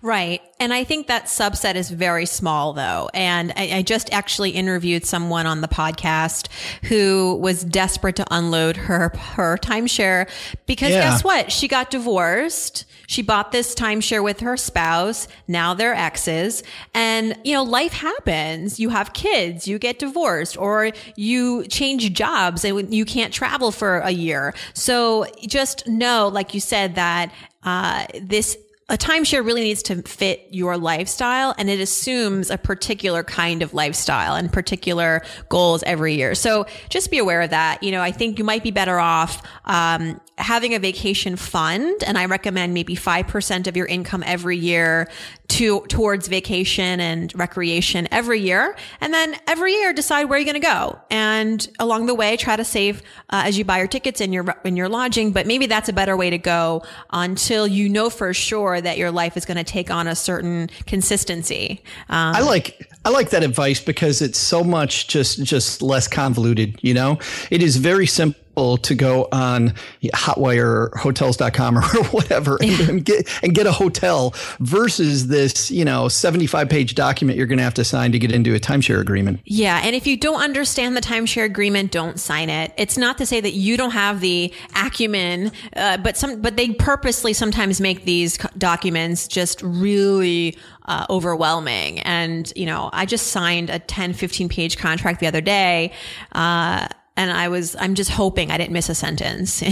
Right. 0.00 0.40
And 0.58 0.72
I 0.72 0.84
think 0.84 1.06
that 1.06 1.24
subset 1.24 1.74
is 1.74 1.90
very 1.90 2.26
small 2.26 2.72
though. 2.72 3.08
And 3.14 3.52
I, 3.56 3.78
I, 3.78 3.82
just 3.82 4.12
actually 4.12 4.50
interviewed 4.50 5.04
someone 5.04 5.46
on 5.46 5.60
the 5.60 5.68
podcast 5.68 6.48
who 6.84 7.36
was 7.36 7.64
desperate 7.64 8.16
to 8.16 8.26
unload 8.30 8.76
her, 8.76 9.10
her 9.10 9.56
timeshare 9.58 10.28
because 10.66 10.90
yeah. 10.90 11.02
guess 11.02 11.24
what? 11.24 11.52
She 11.52 11.68
got 11.68 11.90
divorced. 11.90 12.84
She 13.06 13.22
bought 13.22 13.52
this 13.52 13.74
timeshare 13.74 14.22
with 14.22 14.40
her 14.40 14.56
spouse. 14.56 15.28
Now 15.46 15.74
they're 15.74 15.94
exes. 15.94 16.62
And, 16.94 17.36
you 17.44 17.54
know, 17.54 17.62
life 17.62 17.92
happens. 17.92 18.80
You 18.80 18.88
have 18.90 19.12
kids, 19.12 19.68
you 19.68 19.78
get 19.78 19.98
divorced 19.98 20.56
or 20.56 20.92
you 21.16 21.66
change 21.66 22.12
jobs 22.12 22.64
and 22.64 22.94
you 22.94 23.04
can't 23.04 23.32
travel 23.32 23.70
for 23.70 23.98
a 23.98 24.10
year. 24.10 24.54
So 24.74 25.26
just 25.46 25.86
know, 25.86 26.28
like 26.28 26.54
you 26.54 26.60
said, 26.60 26.94
that 26.94 27.32
uh, 27.64 28.06
this 28.20 28.56
a 28.92 28.98
timeshare 28.98 29.44
really 29.44 29.62
needs 29.62 29.82
to 29.84 30.02
fit 30.02 30.46
your 30.50 30.76
lifestyle 30.76 31.54
and 31.56 31.70
it 31.70 31.80
assumes 31.80 32.50
a 32.50 32.58
particular 32.58 33.24
kind 33.24 33.62
of 33.62 33.72
lifestyle 33.72 34.34
and 34.34 34.52
particular 34.52 35.22
goals 35.48 35.82
every 35.84 36.14
year. 36.14 36.34
So 36.34 36.66
just 36.90 37.10
be 37.10 37.16
aware 37.16 37.40
of 37.40 37.50
that. 37.50 37.82
You 37.82 37.90
know, 37.90 38.02
I 38.02 38.12
think 38.12 38.38
you 38.38 38.44
might 38.44 38.62
be 38.62 38.70
better 38.70 38.98
off, 38.98 39.42
um, 39.64 40.20
having 40.36 40.74
a 40.74 40.78
vacation 40.78 41.36
fund. 41.36 42.02
And 42.04 42.18
I 42.18 42.26
recommend 42.26 42.74
maybe 42.74 42.94
5% 42.94 43.66
of 43.66 43.78
your 43.78 43.86
income 43.86 44.22
every 44.26 44.58
year 44.58 45.08
to 45.52 45.80
towards 45.88 46.28
vacation 46.28 47.00
and 47.00 47.32
recreation 47.34 48.08
every 48.10 48.40
year. 48.40 48.76
And 49.00 49.12
then 49.12 49.36
every 49.46 49.72
year 49.72 49.92
decide 49.92 50.24
where 50.24 50.38
you're 50.38 50.44
going 50.44 50.60
to 50.60 50.66
go. 50.66 50.98
And 51.10 51.66
along 51.78 52.06
the 52.06 52.14
way 52.14 52.36
try 52.36 52.56
to 52.56 52.64
save 52.64 53.00
uh, 53.30 53.42
as 53.44 53.56
you 53.56 53.64
buy 53.64 53.78
your 53.78 53.86
tickets 53.86 54.20
and 54.20 54.32
your 54.32 54.54
in 54.64 54.76
your 54.76 54.88
lodging. 54.88 55.32
But 55.32 55.46
maybe 55.46 55.66
that's 55.66 55.88
a 55.88 55.92
better 55.92 56.16
way 56.16 56.30
to 56.30 56.38
go 56.38 56.82
until 57.10 57.66
you 57.66 57.88
know 57.88 58.10
for 58.10 58.34
sure 58.34 58.80
that 58.80 58.98
your 58.98 59.10
life 59.10 59.36
is 59.36 59.44
going 59.44 59.58
to 59.58 59.64
take 59.64 59.90
on 59.90 60.06
a 60.06 60.14
certain 60.14 60.68
consistency. 60.86 61.82
Um, 62.08 62.34
i 62.34 62.40
like 62.40 62.88
i 63.04 63.10
like 63.10 63.30
that 63.30 63.42
advice 63.42 63.80
because 63.80 64.22
it's 64.22 64.38
so 64.38 64.64
much 64.64 65.08
just 65.08 65.42
just 65.42 65.82
less 65.82 66.08
convoluted 66.08 66.78
you 66.82 66.94
know? 66.94 67.18
It 67.50 67.62
is 67.62 67.76
very 67.76 68.06
simple 68.06 68.41
to 68.56 68.94
go 68.94 69.28
on 69.32 69.74
Hotwire 70.02 70.64
or 70.64 70.92
hotels.com 70.96 71.78
or 71.78 71.82
whatever 72.10 72.58
and, 72.62 72.88
and, 72.88 73.04
get 73.04 73.28
and 73.42 73.54
get 73.54 73.66
a 73.66 73.72
hotel 73.72 74.34
versus 74.60 75.28
this, 75.28 75.70
you 75.70 75.84
know, 75.84 76.08
75 76.08 76.68
page 76.68 76.94
document 76.94 77.38
you're 77.38 77.46
going 77.46 77.58
to 77.58 77.64
have 77.64 77.74
to 77.74 77.84
sign 77.84 78.12
to 78.12 78.18
get 78.18 78.32
into 78.32 78.54
a 78.54 78.60
timeshare 78.60 79.00
agreement. 79.00 79.40
Yeah. 79.44 79.80
And 79.82 79.96
if 79.96 80.06
you 80.06 80.16
don't 80.16 80.42
understand 80.42 80.96
the 80.96 81.00
timeshare 81.00 81.44
agreement, 81.44 81.90
don't 81.90 82.20
sign 82.20 82.50
it. 82.50 82.72
It's 82.76 82.98
not 82.98 83.18
to 83.18 83.26
say 83.26 83.40
that 83.40 83.52
you 83.52 83.76
don't 83.76 83.92
have 83.92 84.20
the 84.20 84.52
acumen, 84.76 85.52
uh, 85.76 85.98
but 85.98 86.16
some, 86.16 86.40
but 86.40 86.56
they 86.56 86.70
purposely 86.70 87.32
sometimes 87.32 87.80
make 87.80 88.04
these 88.04 88.38
documents 88.58 89.28
just 89.28 89.62
really 89.62 90.56
uh, 90.86 91.06
overwhelming. 91.08 92.00
And, 92.00 92.52
you 92.56 92.66
know, 92.66 92.90
I 92.92 93.06
just 93.06 93.28
signed 93.28 93.70
a 93.70 93.78
10, 93.78 94.12
15 94.12 94.48
page 94.48 94.78
contract 94.78 95.20
the 95.20 95.26
other 95.26 95.40
day. 95.40 95.92
Uh, 96.32 96.88
and 97.16 97.30
I 97.30 97.48
was, 97.48 97.76
I'm 97.78 97.94
just 97.94 98.10
hoping 98.10 98.50
I 98.50 98.56
didn't 98.56 98.72
miss 98.72 98.88
a 98.88 98.94
sentence 98.94 99.60
in 99.62 99.70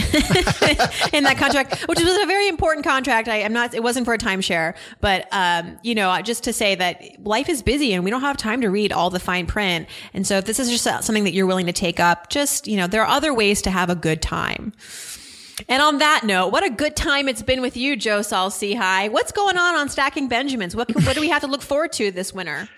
that 1.24 1.36
contract, 1.38 1.80
which 1.88 1.98
was 1.98 2.22
a 2.22 2.26
very 2.26 2.48
important 2.48 2.84
contract. 2.84 3.28
I, 3.28 3.36
am 3.36 3.54
not, 3.54 3.72
it 3.72 3.82
wasn't 3.82 4.04
for 4.04 4.12
a 4.12 4.18
timeshare, 4.18 4.74
but, 5.00 5.26
um, 5.32 5.78
you 5.82 5.94
know, 5.94 6.20
just 6.20 6.44
to 6.44 6.52
say 6.52 6.74
that 6.74 7.24
life 7.24 7.48
is 7.48 7.62
busy 7.62 7.94
and 7.94 8.04
we 8.04 8.10
don't 8.10 8.20
have 8.20 8.36
time 8.36 8.60
to 8.60 8.68
read 8.68 8.92
all 8.92 9.08
the 9.08 9.20
fine 9.20 9.46
print. 9.46 9.88
And 10.12 10.26
so 10.26 10.36
if 10.36 10.44
this 10.44 10.58
is 10.58 10.68
just 10.68 10.84
something 11.04 11.24
that 11.24 11.32
you're 11.32 11.46
willing 11.46 11.66
to 11.66 11.72
take 11.72 11.98
up, 11.98 12.28
just, 12.28 12.66
you 12.66 12.76
know, 12.76 12.86
there 12.86 13.02
are 13.02 13.08
other 13.08 13.32
ways 13.32 13.62
to 13.62 13.70
have 13.70 13.88
a 13.88 13.94
good 13.94 14.20
time. 14.20 14.74
And 15.68 15.82
on 15.82 15.98
that 15.98 16.22
note, 16.24 16.48
what 16.48 16.64
a 16.64 16.70
good 16.70 16.96
time 16.96 17.28
it's 17.28 17.42
been 17.42 17.60
with 17.60 17.76
you, 17.76 17.96
Joe 17.96 18.22
Saul 18.22 18.50
Sehy. 18.50 19.10
What's 19.10 19.32
going 19.32 19.56
on 19.56 19.74
on 19.74 19.88
Stacking 19.88 20.28
Benjamins? 20.28 20.76
What, 20.76 20.94
what 20.94 21.14
do 21.14 21.20
we 21.20 21.28
have 21.28 21.42
to 21.42 21.48
look 21.48 21.62
forward 21.62 21.92
to 21.92 22.10
this 22.10 22.32
winter? 22.32 22.68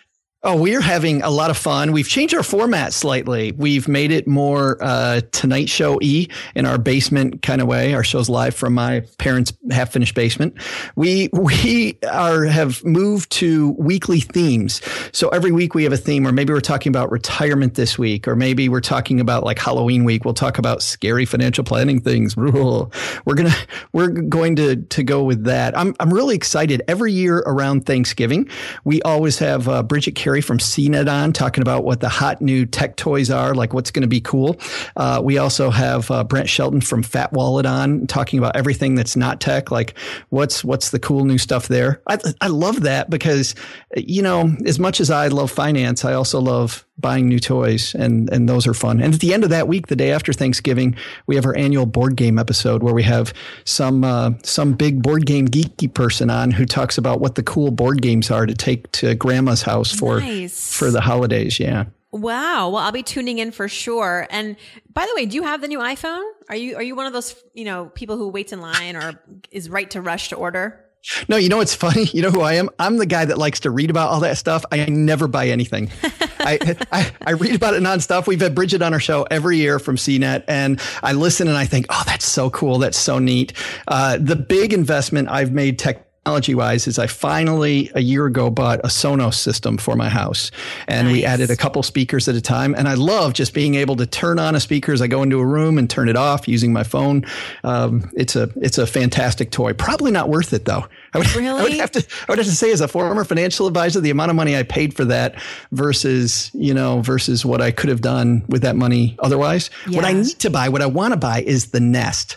Oh, 0.44 0.56
we're 0.56 0.80
having 0.80 1.22
a 1.22 1.30
lot 1.30 1.50
of 1.50 1.56
fun. 1.56 1.92
We've 1.92 2.08
changed 2.08 2.34
our 2.34 2.42
format 2.42 2.92
slightly. 2.92 3.52
We've 3.52 3.86
made 3.86 4.10
it 4.10 4.26
more 4.26 4.76
uh, 4.80 5.20
Tonight 5.30 5.68
Show 5.68 6.00
e 6.02 6.26
in 6.56 6.66
our 6.66 6.78
basement 6.78 7.42
kind 7.42 7.60
of 7.60 7.68
way. 7.68 7.94
Our 7.94 8.02
show's 8.02 8.28
live 8.28 8.52
from 8.52 8.74
my 8.74 9.04
parents' 9.18 9.52
half 9.70 9.92
finished 9.92 10.16
basement. 10.16 10.56
We 10.96 11.28
we 11.32 11.96
are 12.10 12.42
have 12.42 12.84
moved 12.84 13.30
to 13.32 13.70
weekly 13.78 14.18
themes. 14.18 14.80
So 15.12 15.28
every 15.28 15.52
week 15.52 15.76
we 15.76 15.84
have 15.84 15.92
a 15.92 15.96
theme, 15.96 16.26
or 16.26 16.32
maybe 16.32 16.52
we're 16.52 16.60
talking 16.60 16.90
about 16.90 17.12
retirement 17.12 17.74
this 17.74 17.96
week, 17.96 18.26
or 18.26 18.34
maybe 18.34 18.68
we're 18.68 18.80
talking 18.80 19.20
about 19.20 19.44
like 19.44 19.60
Halloween 19.60 20.02
week. 20.02 20.24
We'll 20.24 20.34
talk 20.34 20.58
about 20.58 20.82
scary 20.82 21.24
financial 21.24 21.62
planning 21.62 22.00
things. 22.00 22.36
We're 23.24 23.34
gonna 23.34 23.54
we're 23.92 24.08
going 24.08 24.56
to 24.56 24.76
to 24.76 25.04
go 25.04 25.22
with 25.22 25.44
that. 25.44 25.78
I'm 25.78 25.94
I'm 26.00 26.12
really 26.12 26.34
excited. 26.34 26.82
Every 26.88 27.12
year 27.12 27.38
around 27.38 27.86
Thanksgiving, 27.86 28.48
we 28.82 29.00
always 29.02 29.38
have 29.38 29.68
uh, 29.68 29.84
Bridget 29.84 30.16
Carey 30.16 30.31
from 30.40 30.58
CNET 30.58 31.10
on 31.10 31.32
talking 31.32 31.62
about 31.62 31.84
what 31.84 32.00
the 32.00 32.08
hot 32.08 32.40
new 32.40 32.66
tech 32.66 32.96
toys 32.96 33.30
are, 33.30 33.54
like 33.54 33.74
what's 33.74 33.90
going 33.90 34.02
to 34.02 34.08
be 34.08 34.20
cool. 34.20 34.56
Uh, 34.96 35.20
we 35.22 35.38
also 35.38 35.70
have 35.70 36.10
uh, 36.10 36.24
Brent 36.24 36.48
Shelton 36.48 36.80
from 36.80 37.02
Fat 37.02 37.32
Wallet 37.32 37.66
on 37.66 38.06
talking 38.06 38.38
about 38.38 38.56
everything 38.56 38.94
that's 38.94 39.16
not 39.16 39.40
tech, 39.40 39.70
like 39.70 39.98
what's 40.30 40.64
what's 40.64 40.90
the 40.90 40.98
cool 40.98 41.24
new 41.24 41.38
stuff 41.38 41.68
there. 41.68 42.00
I, 42.08 42.18
I 42.40 42.48
love 42.48 42.82
that 42.82 43.10
because 43.10 43.54
you 43.96 44.22
know 44.22 44.54
as 44.64 44.78
much 44.78 45.00
as 45.00 45.10
I 45.10 45.28
love 45.28 45.50
finance, 45.50 46.04
I 46.04 46.14
also 46.14 46.40
love 46.40 46.86
buying 46.98 47.28
new 47.28 47.38
toys 47.38 47.94
and 47.94 48.30
and 48.30 48.48
those 48.48 48.66
are 48.66 48.74
fun. 48.74 49.00
And 49.00 49.12
at 49.12 49.20
the 49.20 49.34
end 49.34 49.44
of 49.44 49.50
that 49.50 49.68
week, 49.68 49.88
the 49.88 49.96
day 49.96 50.12
after 50.12 50.32
Thanksgiving, 50.32 50.96
we 51.26 51.34
have 51.34 51.44
our 51.44 51.56
annual 51.56 51.84
board 51.86 52.16
game 52.16 52.38
episode 52.38 52.82
where 52.82 52.94
we 52.94 53.02
have 53.02 53.34
some 53.64 54.04
uh, 54.04 54.30
some 54.42 54.72
big 54.72 55.02
board 55.02 55.26
game 55.26 55.48
geeky 55.48 55.92
person 55.92 56.30
on 56.30 56.50
who 56.50 56.64
talks 56.64 56.96
about 56.96 57.20
what 57.20 57.34
the 57.34 57.42
cool 57.42 57.70
board 57.70 58.00
games 58.00 58.30
are 58.30 58.46
to 58.46 58.54
take 58.54 58.90
to 58.92 59.14
grandma's 59.14 59.62
house 59.62 59.92
for 59.92 60.20
nice. 60.22 60.76
for 60.76 60.90
the 60.90 61.00
holidays. 61.00 61.58
Yeah. 61.58 61.86
Wow. 62.12 62.68
Well, 62.68 62.76
I'll 62.76 62.92
be 62.92 63.02
tuning 63.02 63.38
in 63.38 63.52
for 63.52 63.68
sure. 63.68 64.26
And 64.30 64.56
by 64.92 65.06
the 65.06 65.14
way, 65.16 65.26
do 65.26 65.34
you 65.34 65.44
have 65.44 65.62
the 65.62 65.68
new 65.68 65.78
iPhone? 65.78 66.22
Are 66.48 66.56
you 66.56 66.76
are 66.76 66.82
you 66.82 66.94
one 66.94 67.06
of 67.06 67.12
those 67.12 67.34
you 67.54 67.64
know 67.64 67.86
people 67.94 68.16
who 68.18 68.28
waits 68.28 68.52
in 68.52 68.60
line 68.60 68.96
or 68.96 69.20
is 69.50 69.70
right 69.70 69.90
to 69.90 70.02
rush 70.02 70.28
to 70.28 70.36
order? 70.36 70.84
No, 71.28 71.36
you 71.36 71.48
know 71.48 71.56
what's 71.56 71.74
funny? 71.74 72.04
You 72.12 72.22
know 72.22 72.30
who 72.30 72.42
I 72.42 72.54
am? 72.54 72.68
I'm 72.78 72.96
the 72.96 73.06
guy 73.06 73.24
that 73.24 73.38
likes 73.38 73.60
to 73.60 73.70
read 73.70 73.90
about 73.90 74.10
all 74.10 74.20
that 74.20 74.38
stuff. 74.38 74.64
I 74.70 74.84
never 74.86 75.26
buy 75.26 75.48
anything. 75.48 75.90
I, 76.38 76.76
I, 76.92 77.12
I 77.26 77.30
read 77.32 77.54
about 77.54 77.74
it 77.74 77.82
nonstop. 77.82 78.26
We've 78.26 78.40
had 78.40 78.54
Bridget 78.54 78.82
on 78.82 78.92
our 78.92 79.00
show 79.00 79.26
every 79.30 79.56
year 79.56 79.78
from 79.78 79.96
CNET, 79.96 80.44
and 80.46 80.80
I 81.02 81.12
listen 81.12 81.48
and 81.48 81.56
I 81.56 81.66
think, 81.66 81.86
oh, 81.88 82.02
that's 82.06 82.24
so 82.24 82.50
cool. 82.50 82.78
That's 82.78 82.98
so 82.98 83.18
neat. 83.18 83.52
Uh, 83.88 84.18
the 84.20 84.36
big 84.36 84.72
investment 84.72 85.28
I've 85.28 85.52
made 85.52 85.78
tech 85.78 86.06
technology 86.24 86.54
wise 86.54 86.86
is 86.86 87.00
I 87.00 87.08
finally 87.08 87.90
a 87.96 88.00
year 88.00 88.26
ago 88.26 88.48
bought 88.48 88.78
a 88.80 88.88
Sonos 88.88 89.34
system 89.34 89.76
for 89.76 89.96
my 89.96 90.08
house 90.08 90.52
and 90.86 91.08
nice. 91.08 91.12
we 91.12 91.24
added 91.24 91.50
a 91.50 91.56
couple 91.56 91.82
speakers 91.82 92.28
at 92.28 92.36
a 92.36 92.40
time. 92.40 92.76
And 92.76 92.86
I 92.86 92.94
love 92.94 93.32
just 93.32 93.52
being 93.52 93.74
able 93.74 93.96
to 93.96 94.06
turn 94.06 94.38
on 94.38 94.54
a 94.54 94.60
speaker 94.60 94.92
as 94.92 95.02
I 95.02 95.08
go 95.08 95.24
into 95.24 95.40
a 95.40 95.44
room 95.44 95.78
and 95.78 95.90
turn 95.90 96.08
it 96.08 96.14
off 96.14 96.46
using 96.46 96.72
my 96.72 96.84
phone. 96.84 97.24
Um, 97.64 98.08
it's 98.14 98.36
a, 98.36 98.48
it's 98.54 98.78
a 98.78 98.86
fantastic 98.86 99.50
toy. 99.50 99.72
Probably 99.72 100.12
not 100.12 100.28
worth 100.28 100.52
it 100.52 100.64
though. 100.64 100.86
I 101.12 101.18
would, 101.18 101.34
really? 101.34 101.60
I 101.60 101.62
would 101.64 101.72
have 101.72 101.90
to, 101.90 102.06
I 102.28 102.32
would 102.32 102.38
have 102.38 102.46
to 102.46 102.54
say 102.54 102.70
as 102.70 102.80
a 102.80 102.86
former 102.86 103.24
financial 103.24 103.66
advisor, 103.66 104.00
the 104.00 104.10
amount 104.10 104.30
of 104.30 104.36
money 104.36 104.56
I 104.56 104.62
paid 104.62 104.94
for 104.94 105.04
that 105.06 105.42
versus, 105.72 106.52
you 106.54 106.72
know, 106.72 107.00
versus 107.00 107.44
what 107.44 107.60
I 107.60 107.72
could 107.72 107.90
have 107.90 108.00
done 108.00 108.44
with 108.46 108.62
that 108.62 108.76
money 108.76 109.16
otherwise. 109.18 109.70
Yeah. 109.88 109.96
What 109.96 110.04
I 110.04 110.12
need 110.12 110.38
to 110.38 110.50
buy, 110.50 110.68
what 110.68 110.82
I 110.82 110.86
want 110.86 111.14
to 111.14 111.18
buy 111.18 111.42
is 111.42 111.72
the 111.72 111.80
Nest. 111.80 112.36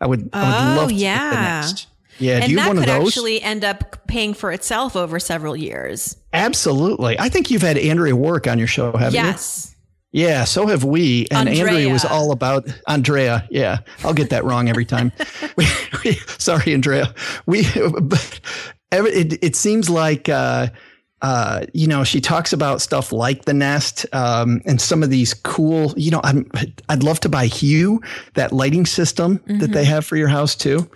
I 0.00 0.06
would, 0.06 0.30
I 0.32 0.42
would 0.44 0.78
oh, 0.78 0.80
love 0.80 0.88
to 0.90 0.94
yeah. 0.94 1.30
the 1.30 1.36
Nest. 1.36 1.88
Yeah, 2.18 2.36
and 2.36 2.44
do 2.44 2.50
you 2.50 2.56
that 2.56 2.68
one 2.68 2.78
could 2.78 2.88
of 2.88 2.94
those? 3.00 3.08
actually 3.08 3.42
end 3.42 3.64
up 3.64 4.06
paying 4.06 4.34
for 4.34 4.52
itself 4.52 4.96
over 4.96 5.18
several 5.18 5.56
years. 5.56 6.16
Absolutely. 6.32 7.18
I 7.18 7.28
think 7.28 7.50
you've 7.50 7.62
had 7.62 7.78
Andrea 7.78 8.14
Woroch 8.14 8.50
on 8.50 8.58
your 8.58 8.68
show, 8.68 8.92
haven't 8.92 9.14
yes. 9.14 9.24
you? 9.24 9.26
Yes. 9.26 9.72
Yeah, 10.12 10.44
so 10.44 10.66
have 10.66 10.82
we. 10.82 11.26
And 11.30 11.48
Andrea. 11.48 11.66
Andrea 11.66 11.92
was 11.92 12.04
all 12.06 12.32
about 12.32 12.66
Andrea. 12.88 13.46
Yeah, 13.50 13.80
I'll 14.02 14.14
get 14.14 14.30
that 14.30 14.44
wrong 14.44 14.68
every 14.68 14.86
time. 14.86 15.12
we, 15.56 15.66
we, 16.04 16.12
sorry, 16.38 16.72
Andrea. 16.72 17.14
We, 17.44 17.66
but 18.02 18.40
it, 18.92 19.44
it 19.44 19.56
seems 19.56 19.90
like 19.90 20.30
uh, 20.30 20.68
uh, 21.22 21.64
you 21.72 21.86
know, 21.86 22.04
she 22.04 22.20
talks 22.20 22.52
about 22.52 22.82
stuff 22.82 23.10
like 23.10 23.46
the 23.46 23.54
Nest 23.54 24.04
um, 24.12 24.60
and 24.66 24.80
some 24.80 25.02
of 25.02 25.10
these 25.10 25.32
cool. 25.32 25.94
You 25.96 26.10
know, 26.10 26.20
I'm, 26.22 26.50
I'd 26.88 27.02
love 27.02 27.20
to 27.20 27.28
buy 27.28 27.46
Hue, 27.46 28.00
that 28.34 28.52
lighting 28.52 28.86
system 28.86 29.38
mm-hmm. 29.38 29.58
that 29.58 29.72
they 29.72 29.84
have 29.84 30.04
for 30.04 30.16
your 30.16 30.28
house 30.28 30.54
too. 30.54 30.88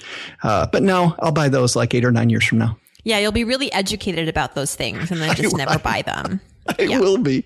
Uh, 0.42 0.66
but 0.66 0.82
no, 0.82 1.14
I'll 1.20 1.32
buy 1.32 1.48
those 1.48 1.74
like 1.74 1.94
eight 1.94 2.04
or 2.04 2.12
nine 2.12 2.28
years 2.28 2.44
from 2.44 2.58
now. 2.58 2.76
Yeah, 3.02 3.18
you'll 3.18 3.32
be 3.32 3.44
really 3.44 3.72
educated 3.72 4.28
about 4.28 4.54
those 4.54 4.74
things, 4.74 5.10
and 5.10 5.20
then 5.20 5.34
just 5.36 5.54
I, 5.54 5.58
never 5.58 5.72
I, 5.72 5.76
buy 5.78 6.02
them. 6.02 6.40
I 6.78 6.82
yeah. 6.82 7.00
will 7.00 7.18
be. 7.18 7.44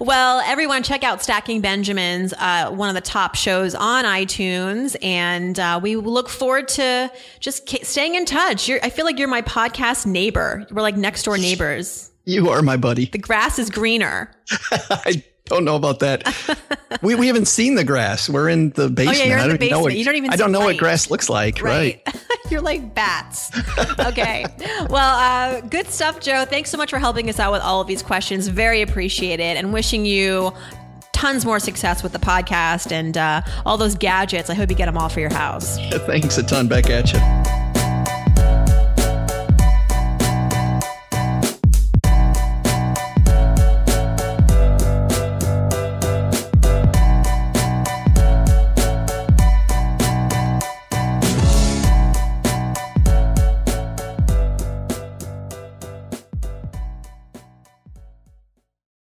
Well, 0.00 0.40
everyone, 0.40 0.82
check 0.82 1.04
out 1.04 1.22
Stacking 1.22 1.60
Benjamins, 1.60 2.32
uh, 2.34 2.70
one 2.70 2.88
of 2.88 2.94
the 2.94 3.00
top 3.00 3.34
shows 3.34 3.74
on 3.74 4.04
iTunes, 4.04 4.96
and 5.02 5.58
uh, 5.58 5.80
we 5.82 5.96
look 5.96 6.28
forward 6.28 6.68
to 6.68 7.10
just 7.40 7.68
staying 7.84 8.14
in 8.14 8.24
touch. 8.24 8.68
You're, 8.68 8.80
I 8.82 8.90
feel 8.90 9.04
like 9.04 9.18
you're 9.18 9.28
my 9.28 9.42
podcast 9.42 10.06
neighbor. 10.06 10.66
We're 10.70 10.82
like 10.82 10.96
next 10.96 11.22
door 11.24 11.38
neighbors. 11.38 12.10
You 12.24 12.50
are 12.50 12.62
my 12.62 12.76
buddy. 12.76 13.06
The 13.06 13.18
grass 13.18 13.58
is 13.58 13.70
greener. 13.70 14.30
I 14.70 15.22
don't 15.46 15.64
know 15.64 15.76
about 15.76 15.98
that. 16.00 16.26
we, 17.02 17.14
we 17.14 17.26
haven't 17.26 17.48
seen 17.48 17.74
the 17.74 17.84
grass. 17.84 18.28
We're 18.28 18.48
in 18.48 18.70
the 18.70 18.88
basement. 18.88 19.18
Oh, 19.18 19.22
yeah, 19.22 19.28
you're 19.28 19.38
in 19.38 19.50
the 19.50 19.58
basement. 19.58 19.82
What, 19.82 19.96
you 19.96 20.04
don't 20.04 20.16
even. 20.16 20.30
I 20.30 20.36
don't 20.36 20.52
know 20.52 20.60
light. 20.60 20.66
what 20.66 20.76
grass 20.78 21.10
looks 21.10 21.28
like. 21.28 21.60
Right. 21.60 22.02
right. 22.06 22.24
you're 22.50 22.62
like 22.62 22.94
bats. 22.94 23.50
Okay. 23.98 24.46
well, 24.88 25.18
uh, 25.18 25.60
good 25.60 25.86
stuff, 25.88 26.20
Joe. 26.20 26.44
Thanks 26.44 26.70
so 26.70 26.78
much 26.78 26.90
for 26.90 26.98
helping 26.98 27.28
us 27.28 27.38
out 27.38 27.52
with 27.52 27.62
all 27.62 27.80
of 27.80 27.86
these 27.86 28.02
questions. 28.02 28.48
Very 28.48 28.80
appreciated, 28.82 29.56
and 29.56 29.72
wishing 29.72 30.06
you 30.06 30.52
tons 31.12 31.44
more 31.44 31.58
success 31.58 32.02
with 32.02 32.12
the 32.12 32.18
podcast 32.18 32.92
and 32.92 33.16
uh, 33.16 33.40
all 33.64 33.76
those 33.76 33.94
gadgets. 33.94 34.50
I 34.50 34.54
hope 34.54 34.70
you 34.70 34.76
get 34.76 34.86
them 34.86 34.98
all 34.98 35.08
for 35.08 35.20
your 35.20 35.32
house. 35.32 35.78
Thanks 36.06 36.38
a 36.38 36.42
ton. 36.42 36.68
Back 36.68 36.90
at 36.90 37.12
you. 37.12 37.63